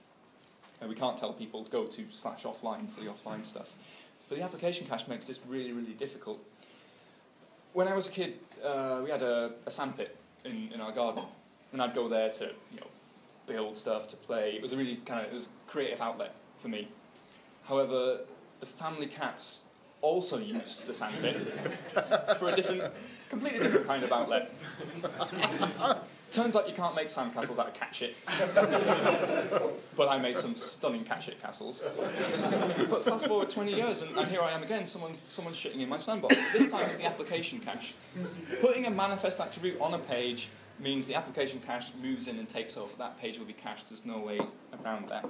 [0.79, 3.75] And we can't tell people go to slash offline for the offline stuff.
[4.27, 6.43] But the application cache makes this really, really difficult.
[7.73, 11.23] When I was a kid, uh, we had a, a sandpit in, in our garden,
[11.71, 12.87] and I'd go there to you know
[13.45, 14.53] build stuff, to play.
[14.55, 16.87] It was a really kind of it was creative outlet for me.
[17.63, 18.21] However,
[18.59, 19.63] the family cats
[20.01, 21.35] also used the sandpit
[22.39, 22.83] for a different,
[23.31, 24.53] completely different kind of outlet.
[26.31, 28.15] Turns out you can't make sandcastles out of cat shit.
[29.95, 31.83] but I made some stunning cat shit castles.
[32.89, 35.89] but fast forward 20 years, and, and, here I am again, someone, someone's shitting in
[35.89, 36.35] my sandbox.
[36.53, 37.93] This time it's the application cache.
[38.59, 42.77] Putting a manifest attribute on a page means the application cache moves in and takes
[42.77, 42.91] over.
[42.97, 44.39] That page will be cached, there's no way
[44.83, 45.25] around that.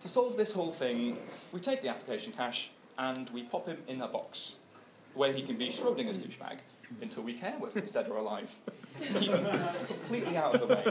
[0.00, 1.18] To solve this whole thing,
[1.52, 4.56] we take the application cache and we pop him in a box
[5.14, 6.58] where he can be Schrodinger's douchebag
[7.00, 8.54] until we care whether he's dead or alive.
[9.00, 10.84] Completely out of the way.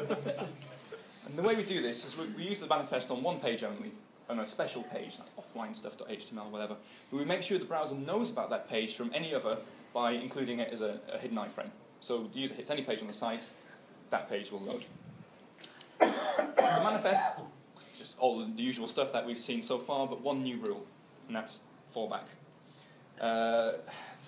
[1.25, 3.63] And the way we do this is we, we use the manifest on one page
[3.63, 3.91] only,
[4.29, 6.75] on a special page, like offline stuff.html whatever.
[7.11, 9.57] But we make sure the browser knows about that page from any other
[9.93, 11.69] by including it as a, a hidden iframe.
[12.01, 13.47] So the user hits any page on the site,
[14.09, 14.85] that page will load.
[15.99, 17.41] the manifest,
[17.95, 20.85] just all the usual stuff that we've seen so far, but one new rule,
[21.27, 22.25] and that's fallback.
[23.19, 23.73] Uh,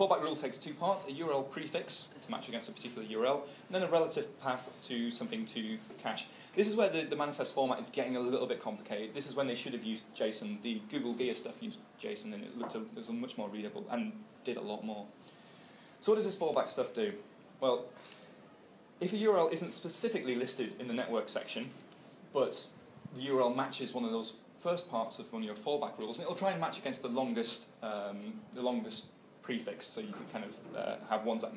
[0.02, 3.76] fallback rule takes two parts, a URL prefix to match against a particular URL, and
[3.76, 6.26] then a relative path to something to cache.
[6.56, 9.14] This is where the, the manifest format is getting a little bit complicated.
[9.14, 10.60] This is when they should have used JSON.
[10.64, 13.86] The Google Gear stuff used JSON, and it looked a, it was much more readable
[13.92, 14.12] and
[14.44, 15.06] did a lot more.
[16.00, 17.14] So what does this fallback stuff do?
[17.60, 17.86] Well,
[19.02, 21.70] if a URL isn't specifically listed in the network section,
[22.34, 22.66] but
[23.14, 26.26] the URL matches one of those first parts of one of your fallback rules, and
[26.26, 29.08] it'll try and match against the longest, um, the longest
[29.52, 29.86] prefix.
[29.86, 31.52] So you can kind of uh, have ones that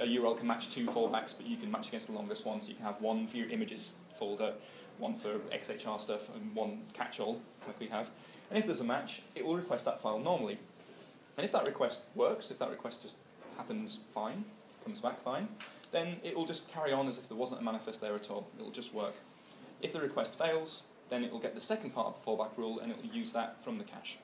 [0.00, 2.60] a URL can match two fallbacks, but you can match against the longest one.
[2.60, 4.52] So you can have one for your images folder,
[4.98, 8.10] one for XHR stuff, and one catch-all like we have.
[8.50, 10.58] And if there's a match, it will request that file normally.
[11.36, 13.14] And if that request works, if that request just
[13.56, 14.44] happens fine,
[14.84, 15.48] comes back fine,
[15.92, 18.48] then it will just carry on as if there wasn't a manifest there at all.
[18.58, 19.14] It will just work.
[19.80, 22.80] If the request fails, then it will get the second part of the fallback rule
[22.80, 24.18] and it will use that from the cache.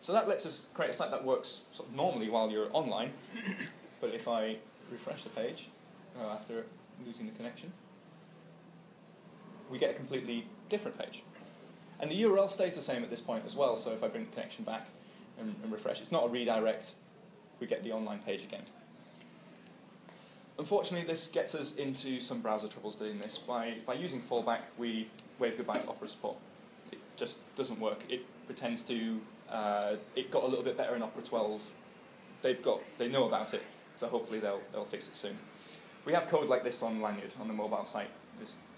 [0.00, 3.10] So that lets us create a site that works sort of normally while you're online,
[4.00, 4.56] but if I
[4.90, 5.68] refresh the page
[6.20, 6.64] uh, after
[7.04, 7.72] losing the connection,
[9.70, 11.22] we get a completely different page.
[12.00, 14.24] And the URL stays the same at this point as well, so if I bring
[14.24, 14.86] the connection back
[15.38, 16.94] and, and refresh, it's not a redirect,
[17.60, 18.62] we get the online page again.
[20.58, 23.38] Unfortunately, this gets us into some browser troubles doing this.
[23.38, 25.08] By, by using fallback, we
[25.38, 26.36] wave goodbye to Opera support.
[26.90, 28.04] It just doesn't work.
[28.08, 31.62] It pretends to, uh, it got a little bit better in Opera 12.
[32.42, 33.62] They've got, they know about it,
[33.94, 35.36] so hopefully they'll, they'll fix it soon.
[36.04, 38.10] We have code like this on Lanyrd, on the mobile site.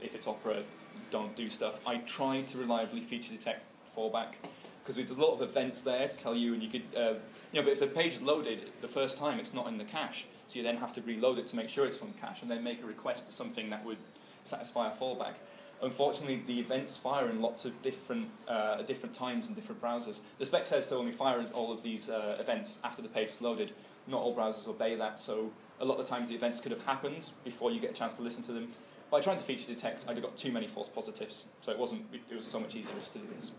[0.00, 0.62] If it's Opera,
[1.11, 1.87] don't do stuff.
[1.87, 3.62] I try to reliably feature detect
[3.94, 4.35] fallback
[4.83, 7.14] because there's a lot of events there to tell you, and you could, uh,
[7.52, 9.85] you know, but if the page is loaded the first time, it's not in the
[9.85, 10.26] cache.
[10.46, 12.50] So you then have to reload it to make sure it's from the cache and
[12.50, 13.98] then make a request to something that would
[14.44, 15.35] satisfy a fallback.
[15.82, 20.20] Unfortunately, the events fire in lots of different, uh, different times and different browsers.
[20.38, 23.40] The spec says to only fire all of these uh, events after the page is
[23.40, 23.72] loaded.
[24.06, 26.84] Not all browsers obey that, so a lot of the times the events could have
[26.84, 28.68] happened before you get a chance to listen to them.
[29.10, 32.04] By trying to feature detect, I'd have got too many false positives, so it wasn't.
[32.12, 33.52] It was so much easier just to do this.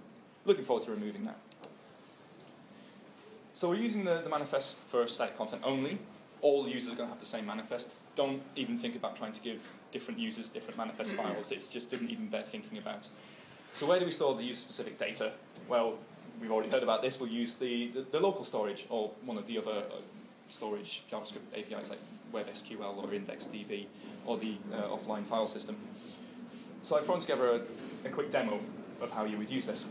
[0.45, 1.37] Looking forward to removing that.
[3.53, 5.97] So we're using the, the manifest for site content only
[6.41, 7.95] all users are going to have the same manifest.
[8.15, 11.51] Don't even think about trying to give different users different manifest files.
[11.51, 13.07] It just doesn't even bear thinking about.
[13.73, 15.31] So where do we store the user-specific data?
[15.69, 15.97] Well,
[16.41, 17.19] we've already heard about this.
[17.19, 20.01] We'll use the, the, the local storage or one of the other uh,
[20.49, 21.99] storage JavaScript APIs like
[22.33, 23.85] WebSQL or IndexedDB
[24.25, 25.75] or the uh, offline file system.
[26.81, 27.61] So I've thrown together
[28.03, 28.59] a, a quick demo
[29.01, 29.85] of how you would use this.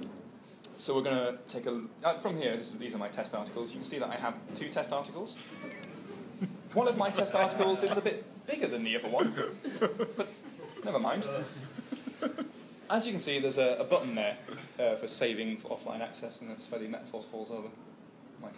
[0.78, 2.52] so we're going to take a uh, from here.
[2.52, 3.72] Is, these are my test articles.
[3.72, 5.36] You can see that I have two test articles.
[6.74, 9.34] One of my test articles is a bit bigger than the other one,
[9.80, 10.28] but
[10.84, 11.26] never mind.
[12.88, 14.36] As you can see, there's a, a button there
[14.78, 17.68] uh, for saving for offline access, and that's where the metaphor falls over.
[18.40, 18.52] Mike.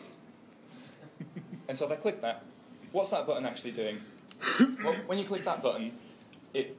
[1.68, 2.44] and so if I click that,
[2.92, 3.98] what's that button actually doing?
[4.85, 5.92] well, when you click that button,
[6.53, 6.77] it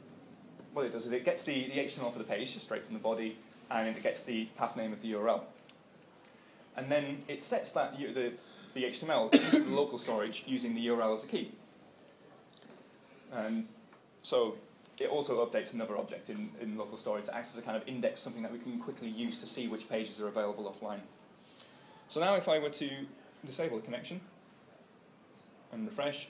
[0.74, 3.00] what it does is it gets the, the HTML for the page straight from the
[3.00, 3.38] body,
[3.72, 5.42] and it gets the path name of the URL.
[6.76, 8.34] And then it sets that the,
[8.74, 11.52] the HTML into the local storage using the URL as a key.
[13.32, 13.68] And
[14.22, 14.56] so
[15.00, 17.88] it also updates another object in, in local storage that acts as a kind of
[17.88, 21.00] index, something that we can quickly use to see which pages are available offline.
[22.08, 22.90] So now if I were to
[23.46, 24.22] disable the connection
[25.72, 26.30] and refresh,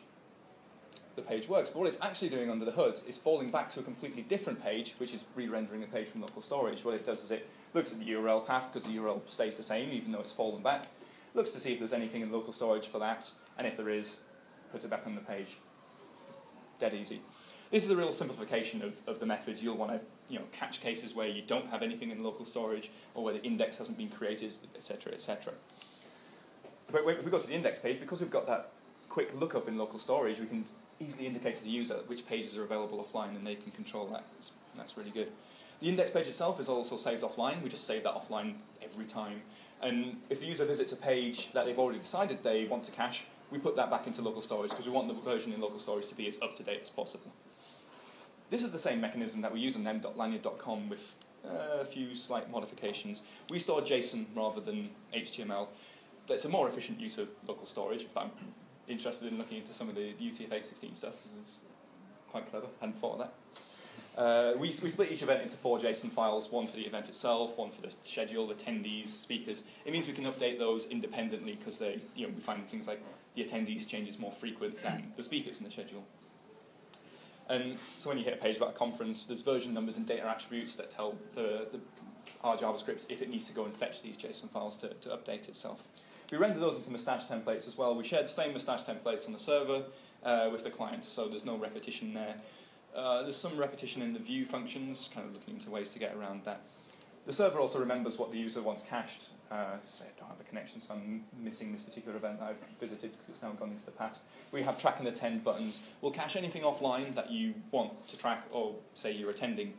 [1.15, 1.69] the page works.
[1.69, 4.63] But what it's actually doing under the hood is falling back to a completely different
[4.63, 6.83] page, which is re-rendering the page from local storage.
[6.83, 9.63] What it does is it looks at the URL path, because the URL stays the
[9.63, 10.87] same, even though it's fallen back,
[11.33, 14.21] looks to see if there's anything in local storage for that, and if there is,
[14.71, 15.57] puts it back on the page.
[16.27, 16.37] It's
[16.79, 17.21] dead easy.
[17.71, 19.61] This is a real simplification of, of the method.
[19.61, 22.91] You'll want to you know, catch cases where you don't have anything in local storage,
[23.15, 25.53] or where the index hasn't been created, etc., etc.
[26.91, 28.71] But if we go to the index page, because we've got that
[29.09, 30.65] quick lookup in local storage, we can
[30.99, 34.23] easily indicate to the user which pages are available offline and they can control that.
[34.75, 35.29] That's really good.
[35.79, 37.61] The index page itself is also saved offline.
[37.61, 39.41] We just save that offline every time.
[39.83, 43.25] And if the user visits a page that they've already decided they want to cache,
[43.51, 46.07] we put that back into local storage because we want the version in local storage
[46.07, 47.31] to be as up to date as possible.
[48.49, 52.49] This is the same mechanism that we use on m.lanyrd.com with uh, a few slight
[52.49, 53.23] modifications.
[53.49, 55.67] We store JSON rather than HTML.
[56.27, 58.31] That's a more efficient use of local storage, but I'm
[58.87, 61.13] interested in looking into some of the UTF-816 stuff.
[61.39, 61.59] It's
[62.31, 62.67] quite clever.
[62.79, 63.33] Hadn't thought of that.
[64.17, 67.57] Uh, we, we split each event into four JSON files, one for the event itself,
[67.57, 69.63] one for the schedule, attendees, speakers.
[69.85, 73.01] It means we can update those independently because you know, we find things like
[73.35, 76.03] the attendees changes more frequent than the speakers in the schedule.
[77.49, 80.27] And so when you hit a page about a conference, there's version numbers and data
[80.27, 81.79] attributes that tell the, the
[82.43, 85.49] our JavaScript if it needs to go and fetch these JSON files to, to update
[85.49, 85.87] itself.
[86.31, 87.95] We render those into Mustache templates as well.
[87.95, 89.83] We share the same Mustache templates on the server
[90.23, 92.35] uh, with the client, so there's no repetition there.
[92.95, 96.15] Uh, there's some repetition in the view functions, kind of looking into ways to get
[96.15, 96.61] around that.
[97.25, 99.29] The server also remembers what the user wants cached.
[99.49, 102.61] Uh, say I don't have a connection, so I'm missing this particular event that I've
[102.79, 104.23] visited because it's now gone into the past.
[104.51, 105.93] We have track and attend buttons.
[106.01, 109.73] We'll cache anything offline that you want to track or say you're attending.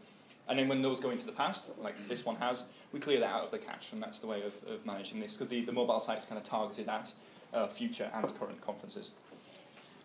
[0.48, 3.30] And then when those go into the past, like this one has, we clear that
[3.30, 5.72] out of the cache, and that's the way of, of managing this, because the, the
[5.72, 7.12] mobile site's kind of targeted at
[7.52, 9.10] uh, future and current conferences.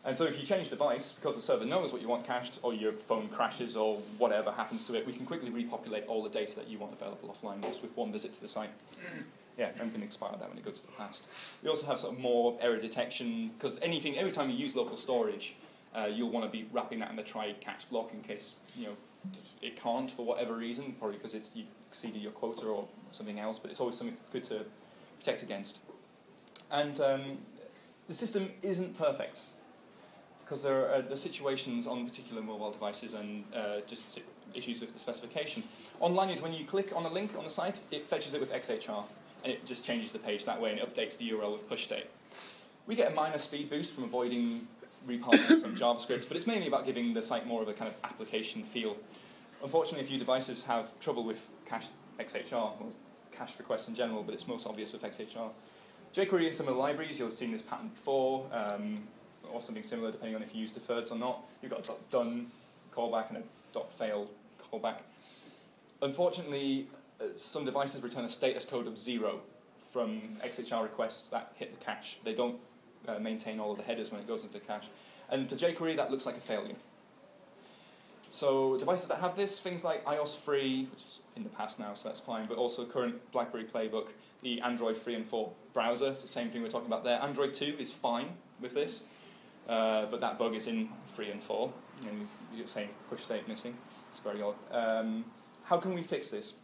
[0.05, 2.73] And so if you change device, because the server knows what you want cached, or
[2.73, 6.55] your phone crashes, or whatever happens to it, we can quickly repopulate all the data
[6.55, 8.71] that you want available offline just with one visit to the site.
[9.57, 11.27] Yeah, and we can expire that when it goes to the past.
[11.61, 14.95] We also have sort of more error detection, because anything, every time you use local
[14.95, 15.57] storage,
[15.93, 18.85] uh, you'll want to be wrapping that in the try catch block in case you
[18.85, 18.93] know
[19.61, 23.59] it can't for whatever reason, probably because it's you've exceeded your quota or something else,
[23.59, 24.63] but it's always something good to
[25.19, 25.79] protect against.
[26.71, 27.37] And um,
[28.07, 29.47] the system isn't perfect
[30.49, 34.19] because there are the situations on particular mobile devices and uh, just
[34.55, 35.61] issues with the specification.
[36.01, 38.51] On Lanyrd, when you click on a link on the site, it fetches it with
[38.51, 39.03] XHR
[39.43, 41.83] and it just changes the page that way and it updates the URL with push
[41.83, 42.07] state.
[42.87, 44.67] We get a minor speed boost from avoiding
[45.05, 47.95] reparsing some JavaScript, but it's mainly about giving the site more of a kind of
[48.03, 48.97] application feel.
[49.61, 52.87] Unfortunately, a few devices have trouble with cached XHR, or
[53.31, 55.51] cache requests in general, but it's most obvious with XHR.
[56.11, 59.03] jQuery and some of the libraries, you'll have seen this pattern before, um,
[59.53, 61.41] or something similar depending on if you use deferreds or not.
[61.61, 62.47] You've got a done
[62.93, 64.27] callback and a dot fail
[64.71, 64.99] callback.
[66.01, 66.87] Unfortunately,
[67.21, 69.41] uh, some devices return a status code of zero
[69.89, 72.19] from XHR requests that hit the cache.
[72.23, 72.57] They don't
[73.07, 74.89] uh, maintain all of the headers when it goes into the cache.
[75.29, 76.75] And to jQuery, that looks like a failure.
[78.31, 81.93] So devices that have this, things like iOS free, which is in the past now,
[81.95, 84.09] so that's fine, but also current BlackBerry Playbook,
[84.43, 87.19] the Android 3 and 4 browser, it's the same thing we're talking about there.
[87.21, 88.27] Android 2 is fine
[88.61, 89.05] with this,
[89.69, 91.71] uh, but that bug is in 3 and 4.
[92.01, 92.17] You know,
[92.53, 93.77] you're saying push state missing.
[94.09, 94.55] It's very odd.
[94.71, 95.23] Um,
[95.63, 96.55] how can we fix this?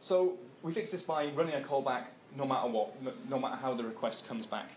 [0.00, 2.92] So we fix this by running a callback no matter what,
[3.30, 4.72] no matter how the request comes back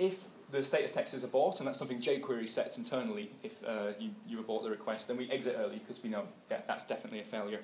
[0.00, 4.10] if the status text is abort, and that's something jQuery sets internally if uh, you,
[4.26, 7.24] you abort the request, then we exit early because we know yeah, that's definitely a
[7.24, 7.60] failure.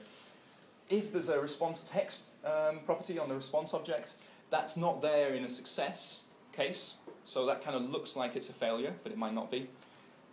[0.89, 4.15] If there's a response text um, property on the response object,
[4.51, 6.97] that's not there in a success case,
[7.27, 9.69] so that kind of looks like it's a failure, but it might not be.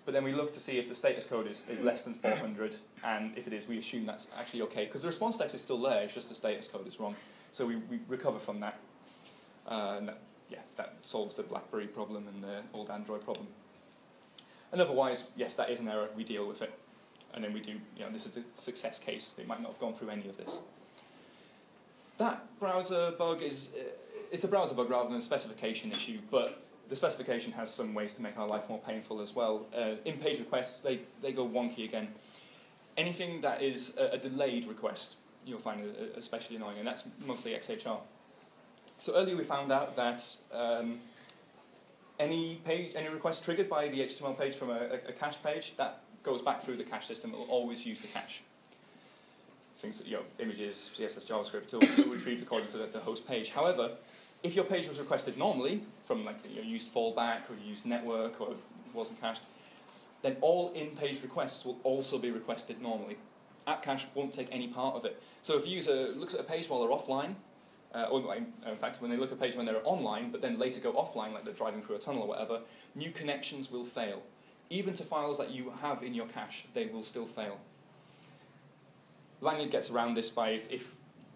[0.06, 2.76] but then we look to see if the status code is, is less than 400,
[3.04, 5.82] and if it is, we assume that's actually okay, because the response text is still
[5.82, 7.16] there, it's just the status code is wrong.
[7.52, 8.80] So we, we recover from that.
[9.68, 10.18] Uh, and that,
[10.50, 13.48] yeah, that solves the BlackBerry problem and the old Android problem.
[14.72, 16.74] And otherwise, yes, that is an error, we deal with it.
[17.34, 19.30] And then we do, you know, this is a success case.
[19.38, 20.60] They might not have gone through any of this.
[22.18, 23.84] That browser bug is, uh,
[24.32, 26.60] it's a browser bug rather than a specification issue, but
[26.90, 29.66] the specification has some ways to make our life more painful as well.
[29.76, 32.08] Uh, in page requests, they, they go wonky again.
[32.98, 35.82] Anything that is a, a delayed request, you'll find
[36.16, 38.00] especially annoying, and that's mostly XHR.
[39.00, 41.00] So earlier we found out that um,
[42.20, 46.02] any page, any request triggered by the HTML page from a, a, cache page, that
[46.22, 47.34] goes back through the cache system.
[47.34, 48.44] It will always use the cache.
[49.78, 53.50] Things you know, images, CSS, JavaScript, will retrieve according to the, the host page.
[53.50, 53.90] However,
[54.44, 58.54] if your page was requested normally from like you used fallback or used network or
[58.94, 59.42] wasn't cached,
[60.22, 63.18] then all in-page requests will also be requested normally.
[63.66, 65.22] App cache won't take any part of it.
[65.42, 67.36] So if a user looks at a page while they're offline,
[67.96, 70.60] uh, or in fact when they look at a page when they're online, but then
[70.60, 72.60] later go offline, like they're driving through a tunnel or whatever,
[72.96, 74.22] new connections will fail.
[74.70, 77.60] Even to files that you have in your cache, they will still fail.
[79.42, 80.96] Lanyrd gets around this by if, if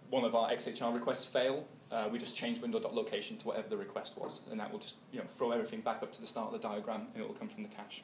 [0.10, 4.18] one of our XHR requests fail, uh, we just change window.location to whatever the request
[4.18, 6.62] was, and that will just you know, throw everything back up to the start of
[6.62, 8.04] the diagram, and it will come from the cache.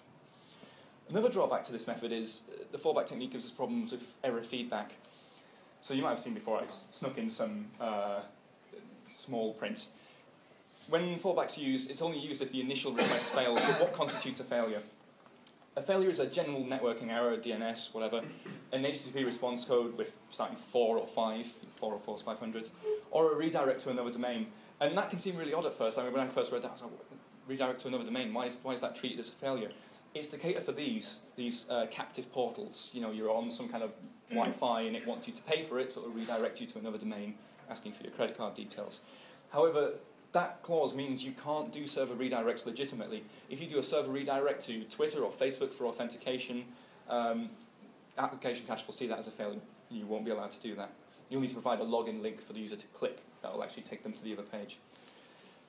[1.10, 4.42] Another drawback to this method is uh, the fallback technique gives us problems with error
[4.42, 4.94] feedback.
[5.82, 8.22] So you might have seen before I snuck in some uh,
[9.06, 9.88] small print.
[10.88, 14.44] When fallback's used, it's only used if the initial request fails, but what constitutes a
[14.44, 14.82] failure?
[15.76, 18.22] A failure is a general networking error, DNS, whatever,
[18.72, 22.70] an HTTP response code with starting 4 or 5, 4 or 4 is 500,
[23.10, 24.46] or a redirect to another domain.
[24.82, 25.98] And that can seem really odd at first.
[25.98, 26.92] I mean, when I first read that, I was like,
[27.48, 29.72] redirect to another domain, why is, why is that treated as a failure?
[30.14, 32.92] It's to cater for these, these uh, captive portals.
[32.94, 33.92] You know, you're on some kind of
[34.30, 37.00] Wi-Fi and it wants you to pay for it, so it'll redirect you to another
[37.00, 37.34] domain,
[37.72, 39.02] asking for your credit card details.
[39.52, 39.94] However,
[40.34, 43.24] that clause means you can't do server redirects legitimately.
[43.50, 46.66] If you do a server redirect to Twitter or Facebook for authentication,
[47.10, 47.50] um,
[48.18, 49.60] application cache will see that as a failure.
[49.90, 50.90] You won't be allowed to do that.
[51.30, 53.22] You'll need to provide a login link for the user to click.
[53.44, 54.80] That will actually take them to the other page.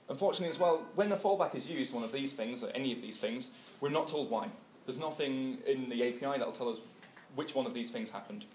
[0.08, 3.00] Unfortunately as well, when a fallback is used, one of these things, or any of
[3.00, 3.50] these things,
[3.80, 4.48] we're not told why.
[4.86, 6.78] There's nothing in the API that will tell us
[7.34, 8.46] which one of these things happened.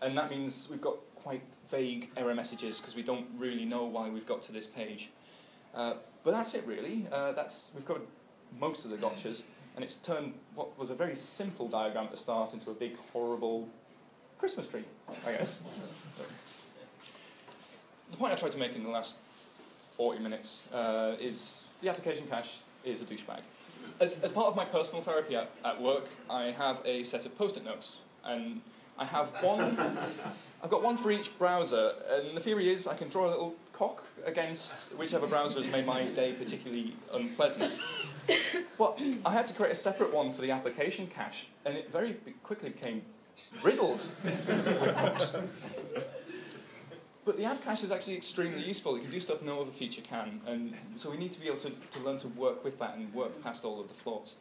[0.00, 4.08] And that means we've got quite vague error messages because we don't really know why
[4.08, 5.10] we've got to this page.
[5.74, 5.94] Uh,
[6.24, 7.06] but that's it really.
[7.10, 8.02] Uh, that's, we've covered
[8.58, 9.42] most of the gotchas,
[9.76, 12.96] and it's turned what was a very simple diagram at the start into a big,
[13.12, 13.68] horrible
[14.38, 14.84] Christmas tree,
[15.26, 15.60] I guess.
[18.10, 19.18] the point I tried to make in the last
[19.92, 23.40] 40 minutes uh, is the application cache is a douchebag.
[24.00, 27.36] As, as part of my personal therapy at, at work, I have a set of
[27.36, 28.60] post-it notes, and
[28.98, 29.76] I have one.
[30.62, 33.54] I've got one for each browser, and the theory is I can draw a little
[33.72, 37.78] cock against whichever browser has made my day particularly unpleasant.
[38.76, 42.16] But I had to create a separate one for the application cache, and it very
[42.42, 43.02] quickly became
[43.62, 44.06] riddled
[47.28, 48.96] But the app cache is actually extremely useful.
[48.96, 51.58] It can do stuff no other feature can, and so we need to be able
[51.58, 54.36] to, to learn to work with that and work past all of the flaws.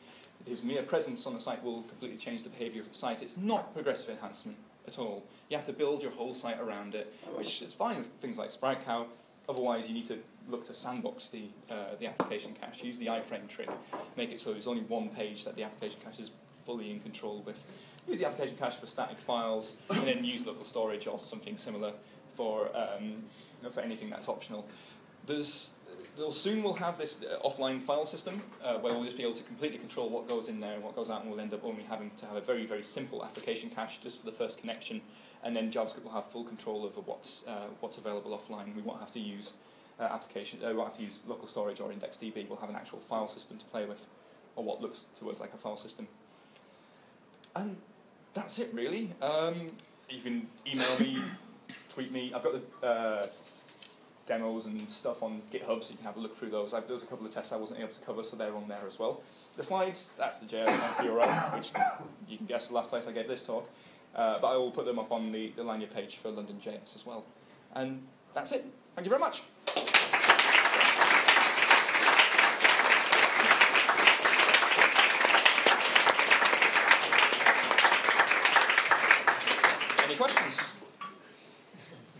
[0.46, 3.22] His mere presence on the site will completely change the behavior of the site.
[3.22, 4.58] It's not progressive enhancement
[4.88, 5.24] at all.
[5.50, 8.50] You have to build your whole site around it, which is fine with things like
[8.50, 9.08] SpriteCow.
[9.50, 10.18] Otherwise, you need to
[10.50, 13.70] look to sandbox the, uh, the application cache, use the iframe trick,
[14.16, 16.32] make it so there's only one page that the application cache is
[16.66, 17.60] fully in control with.
[18.08, 21.92] Use the application cache for static files, and then use local storage or something similar
[22.30, 23.24] for, um,
[23.72, 24.66] for anything that's optional.
[25.26, 25.72] There's
[26.18, 29.34] they'll soon will have this uh, offline file system uh, where we'll just be able
[29.34, 31.64] to completely control what goes in there and what goes out, and we'll end up
[31.64, 35.02] only having to have a very, very simple application cache just for the first connection,
[35.44, 38.76] and then JavaScript will have full control over what's, uh, what's available offline.
[38.76, 39.54] We won't have to use
[40.00, 42.50] uh, application, uh, we won't have to use local storage or IndexedDB.
[42.50, 44.06] We'll have an actual file system to play with,
[44.56, 46.08] or what looks to us like a file system.
[47.56, 47.78] And
[48.34, 49.10] that's it, really.
[49.22, 49.68] Um,
[50.10, 51.22] you can email me,
[51.90, 52.32] tweet me.
[52.34, 53.28] I've got the uh,
[54.28, 56.76] demos and stuff on GitHub, so you can have a look through those.
[56.88, 59.00] There's a couple of tests I wasn't able to cover, so they're on there as
[59.00, 59.22] well.
[59.56, 61.72] The slides, that's the JS URL, which
[62.30, 63.68] you can guess the last place I gave this talk.
[64.16, 66.96] Uh, but I will put them up on the, the Lanyrd page for London JS
[66.96, 67.24] as well.
[67.76, 68.02] And
[68.34, 68.66] that's it.
[68.96, 69.44] Thank you very much.
[80.04, 80.77] Any questions?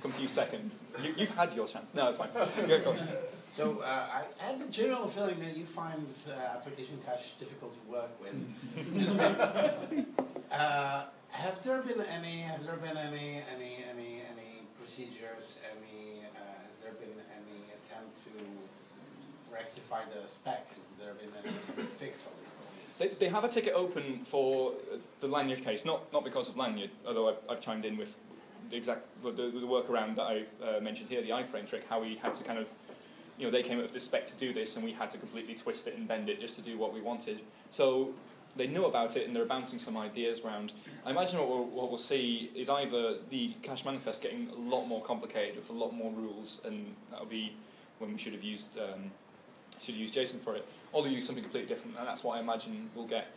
[0.08, 0.74] Come to you second.
[1.04, 1.94] You, you've had your chance.
[1.94, 2.30] No, it's fine.
[2.66, 3.10] Yeah, go on.
[3.50, 7.92] So uh, I have the general feeling that you find uh, application cache difficult to
[7.92, 8.32] work with.
[10.54, 12.40] uh, have there been any?
[12.40, 15.60] Have there been any any any any procedures?
[15.76, 16.22] Any?
[16.24, 20.74] Uh, has there been any attempt to rectify the spec?
[20.74, 21.52] Has there been any
[22.00, 22.98] fix all these problems?
[22.98, 24.72] They, they have a ticket open for
[25.20, 28.16] the Lanyrd case, not not because of Lanyrd, although I've, I've chimed in with
[28.70, 32.16] the exact the, the workaround that I've uh, mentioned here, the iframe trick, how we
[32.16, 32.70] had to kind of
[33.38, 35.18] you know, they came up with this spec to do this, and we had to
[35.18, 37.40] completely twist it and bend it just to do what we wanted.
[37.70, 38.14] So
[38.56, 40.74] they knew about it, and they're bouncing some ideas around.
[41.06, 44.88] I imagine what we'll, what we'll see is either the cache manifest getting a lot
[44.88, 47.54] more complicated with a lot more rules, and that'll be
[48.00, 49.12] when we should have used um,
[49.80, 52.40] should used JSON for it, or they'll use something completely different, and that's what I
[52.40, 53.28] imagine we'll get.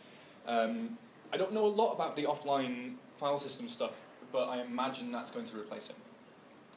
[0.47, 0.97] Um,
[1.31, 5.31] I don't know a lot about the offline file system stuff, but I imagine that's
[5.31, 5.95] going to replace it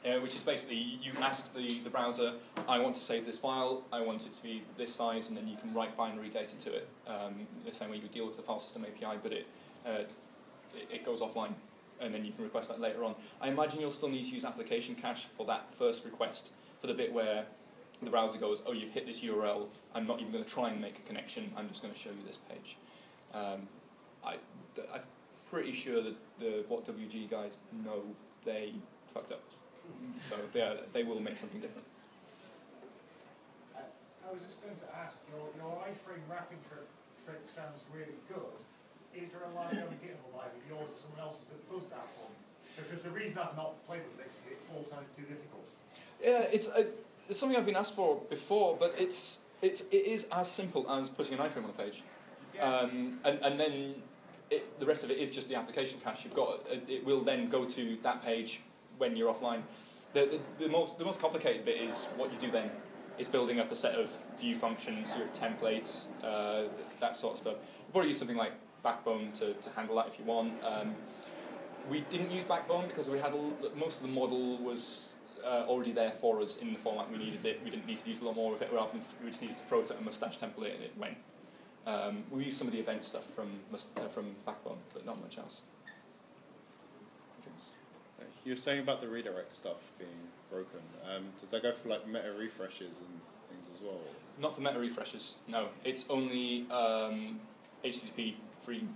[0.05, 2.33] uh, which is basically you ask the, the browser,
[2.67, 5.47] I want to save this file, I want it to be this size, and then
[5.47, 8.41] you can write binary data to it, um, the same way you deal with the
[8.41, 9.47] file system API, but it,
[9.85, 10.03] uh,
[10.73, 11.53] it, it goes offline,
[11.99, 13.15] and then you can request that later on.
[13.41, 16.93] I imagine you'll still need to use application cache for that first request, for the
[16.93, 17.45] bit where
[18.03, 20.79] the browser goes, oh, you've hit this URL, I'm not even going to try and
[20.79, 22.77] make a connection, I'm just going to show you this page.
[23.33, 23.67] Um,
[24.23, 24.35] I,
[24.93, 25.01] I'm
[25.49, 28.03] pretty sure that the WHATWG guys know
[28.43, 28.73] they
[29.07, 29.41] fucked up.
[30.21, 31.85] So yeah, they will make something different.
[33.75, 33.79] Uh,
[34.27, 36.87] I was just going to ask, your, your iframe wrapping trick,
[37.25, 38.57] trick sounds really good.
[39.13, 42.29] Is there a line on GitHub library yours or someone else's that does that for
[42.29, 42.35] me?
[42.75, 45.69] Because the reason I've not played with this is it all sounded too difficult.
[46.21, 46.87] Yeah, it's, a,
[47.29, 51.09] it's something I've been asked for before, but it's, it's, it is as simple as
[51.09, 52.03] putting an iframe on a page.
[52.55, 52.65] Yeah.
[52.65, 53.95] Um, and, and then
[54.49, 56.23] it, the rest of it is just the application cache.
[56.23, 58.61] You've got it will then go to that page
[58.97, 59.61] when you're offline.
[60.13, 62.69] The, the, the, most, the most complicated bit is what you do then.
[63.17, 66.67] Is building up a set of view functions, your templates, uh,
[66.99, 67.53] that sort of stuff.
[67.53, 68.51] You probably use something like
[68.83, 70.51] Backbone to, to handle that if you want.
[70.65, 70.93] Um,
[71.89, 75.13] we didn't use Backbone because we had a, most of the model was
[75.45, 77.61] uh, already there for us in the format we needed it.
[77.63, 79.55] We didn't need to use a lot more of it rather than we just needed
[79.57, 81.15] to throw it at a mustache template and it went.
[81.85, 85.37] Um, we use some of the event stuff from, uh, from Backbone, but not much
[85.37, 85.63] else.
[88.45, 90.11] You were saying about the redirect stuff being
[90.51, 90.79] broken.
[91.09, 93.07] Um, does that go for like meta refreshes and
[93.47, 93.99] things as well?
[94.39, 95.37] Not for meta refreshes.
[95.47, 97.39] No, it's only um,
[97.83, 98.87] HTTP free.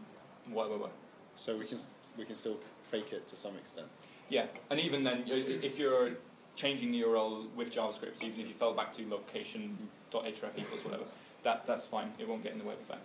[0.52, 0.90] Whatever.
[1.36, 1.80] So we can
[2.16, 3.88] we can still fake it to some extent.
[4.30, 6.12] Yeah, and even then, if you're
[6.56, 11.06] changing the URL with JavaScript, even if you fell back to location.href equals whatever,
[11.44, 12.12] that, that's fine.
[12.20, 13.02] It won't get in the way of that.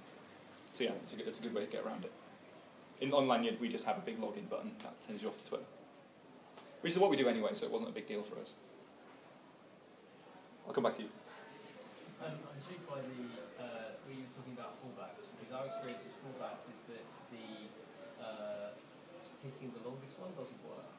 [0.73, 2.13] So yeah, it's a good, it's a good way to get around it.
[3.01, 5.45] In on Lanyrd, we just have a big login button that sends you off to
[5.45, 5.65] Twitter
[6.85, 8.53] which is what we do anyway, so it wasn't a big deal for us.
[10.69, 11.09] I'll come back to you.
[12.21, 13.25] Um, I'm intrigued by the,
[13.57, 17.01] uh, when you were talking about fallbacks, because our experience with fallbacks is that
[17.33, 17.49] the
[18.21, 18.77] uh,
[19.41, 20.93] picking the longest one doesn't work,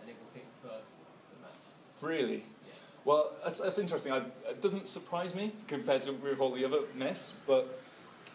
[0.00, 1.68] and it will pick the first one that matches.
[2.00, 2.40] Really?
[3.04, 4.12] Well, that's, that's interesting.
[4.12, 7.80] I, it doesn't surprise me compared to with all the other mess, but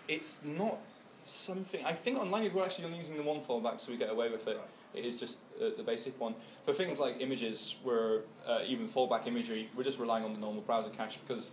[0.08, 0.78] it's not
[1.26, 1.84] something.
[1.86, 4.48] I think online we're actually only using the one fallback, so we get away with
[4.48, 4.60] it.
[4.94, 6.36] It is just uh, the basic one.
[6.66, 10.62] For things like images, where uh, even fallback imagery, we're just relying on the normal
[10.62, 11.52] browser cache because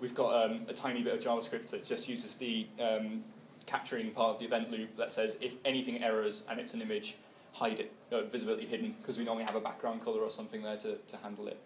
[0.00, 3.24] we've got um, a tiny bit of JavaScript that just uses the um,
[3.66, 7.16] capturing part of the event loop that says if anything errors and it's an image,
[7.52, 10.76] hide it, uh, visibility hidden, because we normally have a background color or something there
[10.76, 11.58] to, to handle it.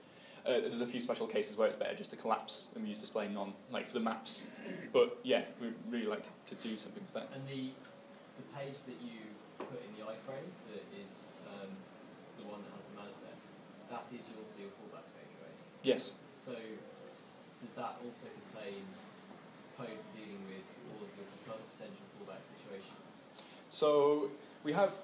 [0.46, 3.00] Uh, there's a few special cases where it's better just to collapse and we use
[3.00, 4.46] display none, like for the maps.
[4.92, 7.28] But yeah, we really like to, to do something with that.
[7.34, 7.74] And the,
[8.38, 9.26] the page that you
[9.58, 11.74] put in the iframe that is um,
[12.38, 13.50] the one that has the manifest,
[13.90, 15.58] that is also your fallback page, right?
[15.82, 16.14] Yes.
[16.38, 16.54] So
[17.58, 18.86] does that also contain
[19.74, 20.62] code dealing with
[20.94, 23.26] all of your potential fallback situations?
[23.70, 24.30] So
[24.62, 24.94] we have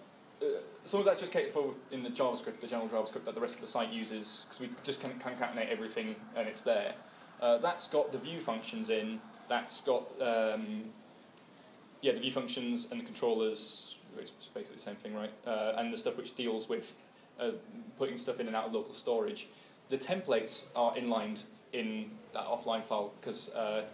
[0.85, 3.57] some of that's just catered for in the JavaScript, the general JavaScript that the rest
[3.57, 6.95] of the site uses, because we just can concatenate everything and it's there.
[7.41, 9.21] Uh, that's got the view functions in.
[9.49, 10.85] That's got um,
[12.01, 15.33] yeah the view functions and the controllers it's basically the same thing, right?
[15.47, 16.97] Uh, and the stuff which deals with
[17.41, 17.53] uh,
[17.97, 19.49] putting stuff in and out of local storage.
[19.89, 23.89] The templates are inlined in that offline file because uh,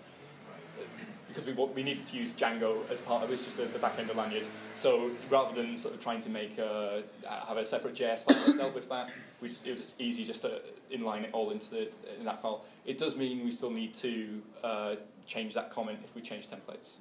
[1.29, 3.79] because we we needed to use Django as part of it, it's just the, the
[3.79, 4.47] back end of Lanyrd.
[4.75, 7.01] So rather than sort of trying to make uh,
[7.47, 9.11] have a separate JS file that dealt with that,
[9.41, 10.61] we just, it was just easy just to
[10.93, 11.81] inline it all into the,
[12.19, 12.65] in that file.
[12.87, 14.95] It does mean we still need to uh,
[15.27, 16.99] change that comment if we change templates.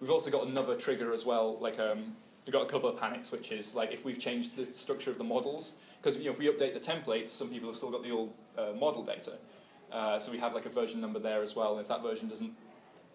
[0.00, 2.14] We've also got another trigger as well, like um,
[2.46, 5.18] we've got a couple of panics, which is like if we've changed the structure of
[5.18, 8.02] the models, because you know, if we update the templates, some people have still got
[8.02, 9.32] the old uh, model data.
[9.92, 11.72] Uh, so we have like a version number there as well.
[11.72, 12.52] And if that version doesn't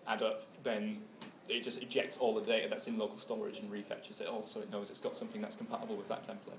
[0.08, 1.01] add up, then
[1.47, 4.60] it just ejects all the data that's in local storage and refetches it all, so
[4.62, 6.58] it knows it's got something that's compatible with that template.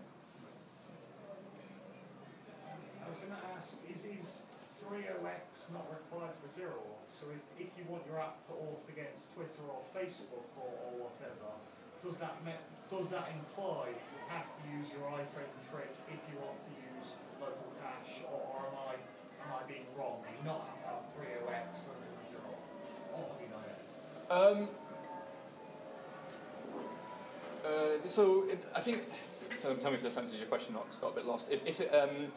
[3.02, 4.42] I was going to ask, is, is
[4.86, 6.78] 3OX not required for zero?
[7.10, 11.10] So if, if you want your app to auth against Twitter or Facebook or, or
[11.10, 11.50] whatever,
[12.04, 12.38] does that
[12.86, 17.18] does that imply you have to use your iframe trick if you want to use
[17.42, 18.94] local cache, or, or am I
[19.42, 20.22] am I being wrong?
[20.22, 22.52] Do you not have to have 3OX under the zero?
[23.10, 23.78] Or have you know it?
[24.46, 24.68] Um,
[27.64, 29.02] uh, so it, I think.
[29.58, 30.86] So tell me if this answers your question or not.
[30.86, 31.48] 'cause I got a bit lost.
[31.50, 32.30] If, if it, um,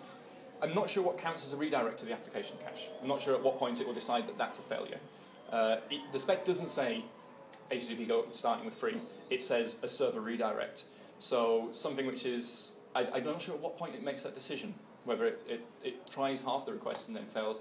[0.62, 2.90] I'm not sure what counts as a redirect to the application cache.
[3.02, 5.00] I'm not sure at what point it will decide that that's a failure.
[5.52, 7.04] Uh, it, the spec doesn't say
[7.72, 8.98] HTTP go starting with free.
[9.30, 10.86] It says a server redirect.
[11.20, 14.74] So something which is I, I'm not sure at what point it makes that decision.
[15.06, 17.60] Whether it, it, it tries half the request and then fails.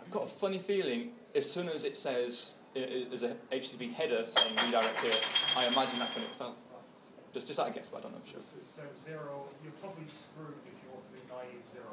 [0.00, 3.92] I've got a funny feeling as soon as it says i- i- there's a HTTP
[3.92, 5.14] header saying redirect here,
[5.56, 6.56] I imagine that's when it fell.
[7.32, 8.40] Just, just out of guess, but I don't know for sure.
[8.40, 11.84] So, so zero, you're probably screwed if you want to do naive zero.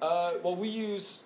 [0.00, 1.24] Uh, well, we use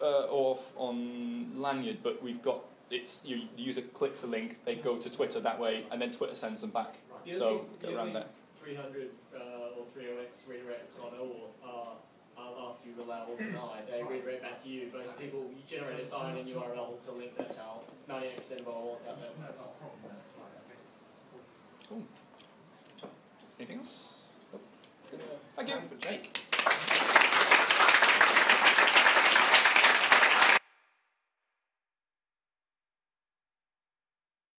[0.00, 4.74] uh, ORF on Lanyrd, but we've got it's you, the user clicks a link, they
[4.76, 6.96] go to Twitter that way, and then Twitter sends them back.
[7.26, 8.28] The So only- go the around only that.
[8.56, 9.38] 300 uh,
[9.76, 11.96] or 3OX redirects on OR are,
[12.56, 13.80] are after you allow or deny.
[13.90, 14.90] They redirect back to you.
[14.92, 17.36] Most people, you generate a sign-in URL to link.
[17.36, 19.30] That's how 98% of our work out there.
[19.40, 20.00] That's a problem.
[20.04, 20.38] That's
[21.90, 22.02] right,
[23.58, 24.22] Anything else?
[24.52, 24.62] Nope.
[25.10, 25.20] Good.
[25.56, 25.80] Thank you.
[25.88, 26.47] For Jake.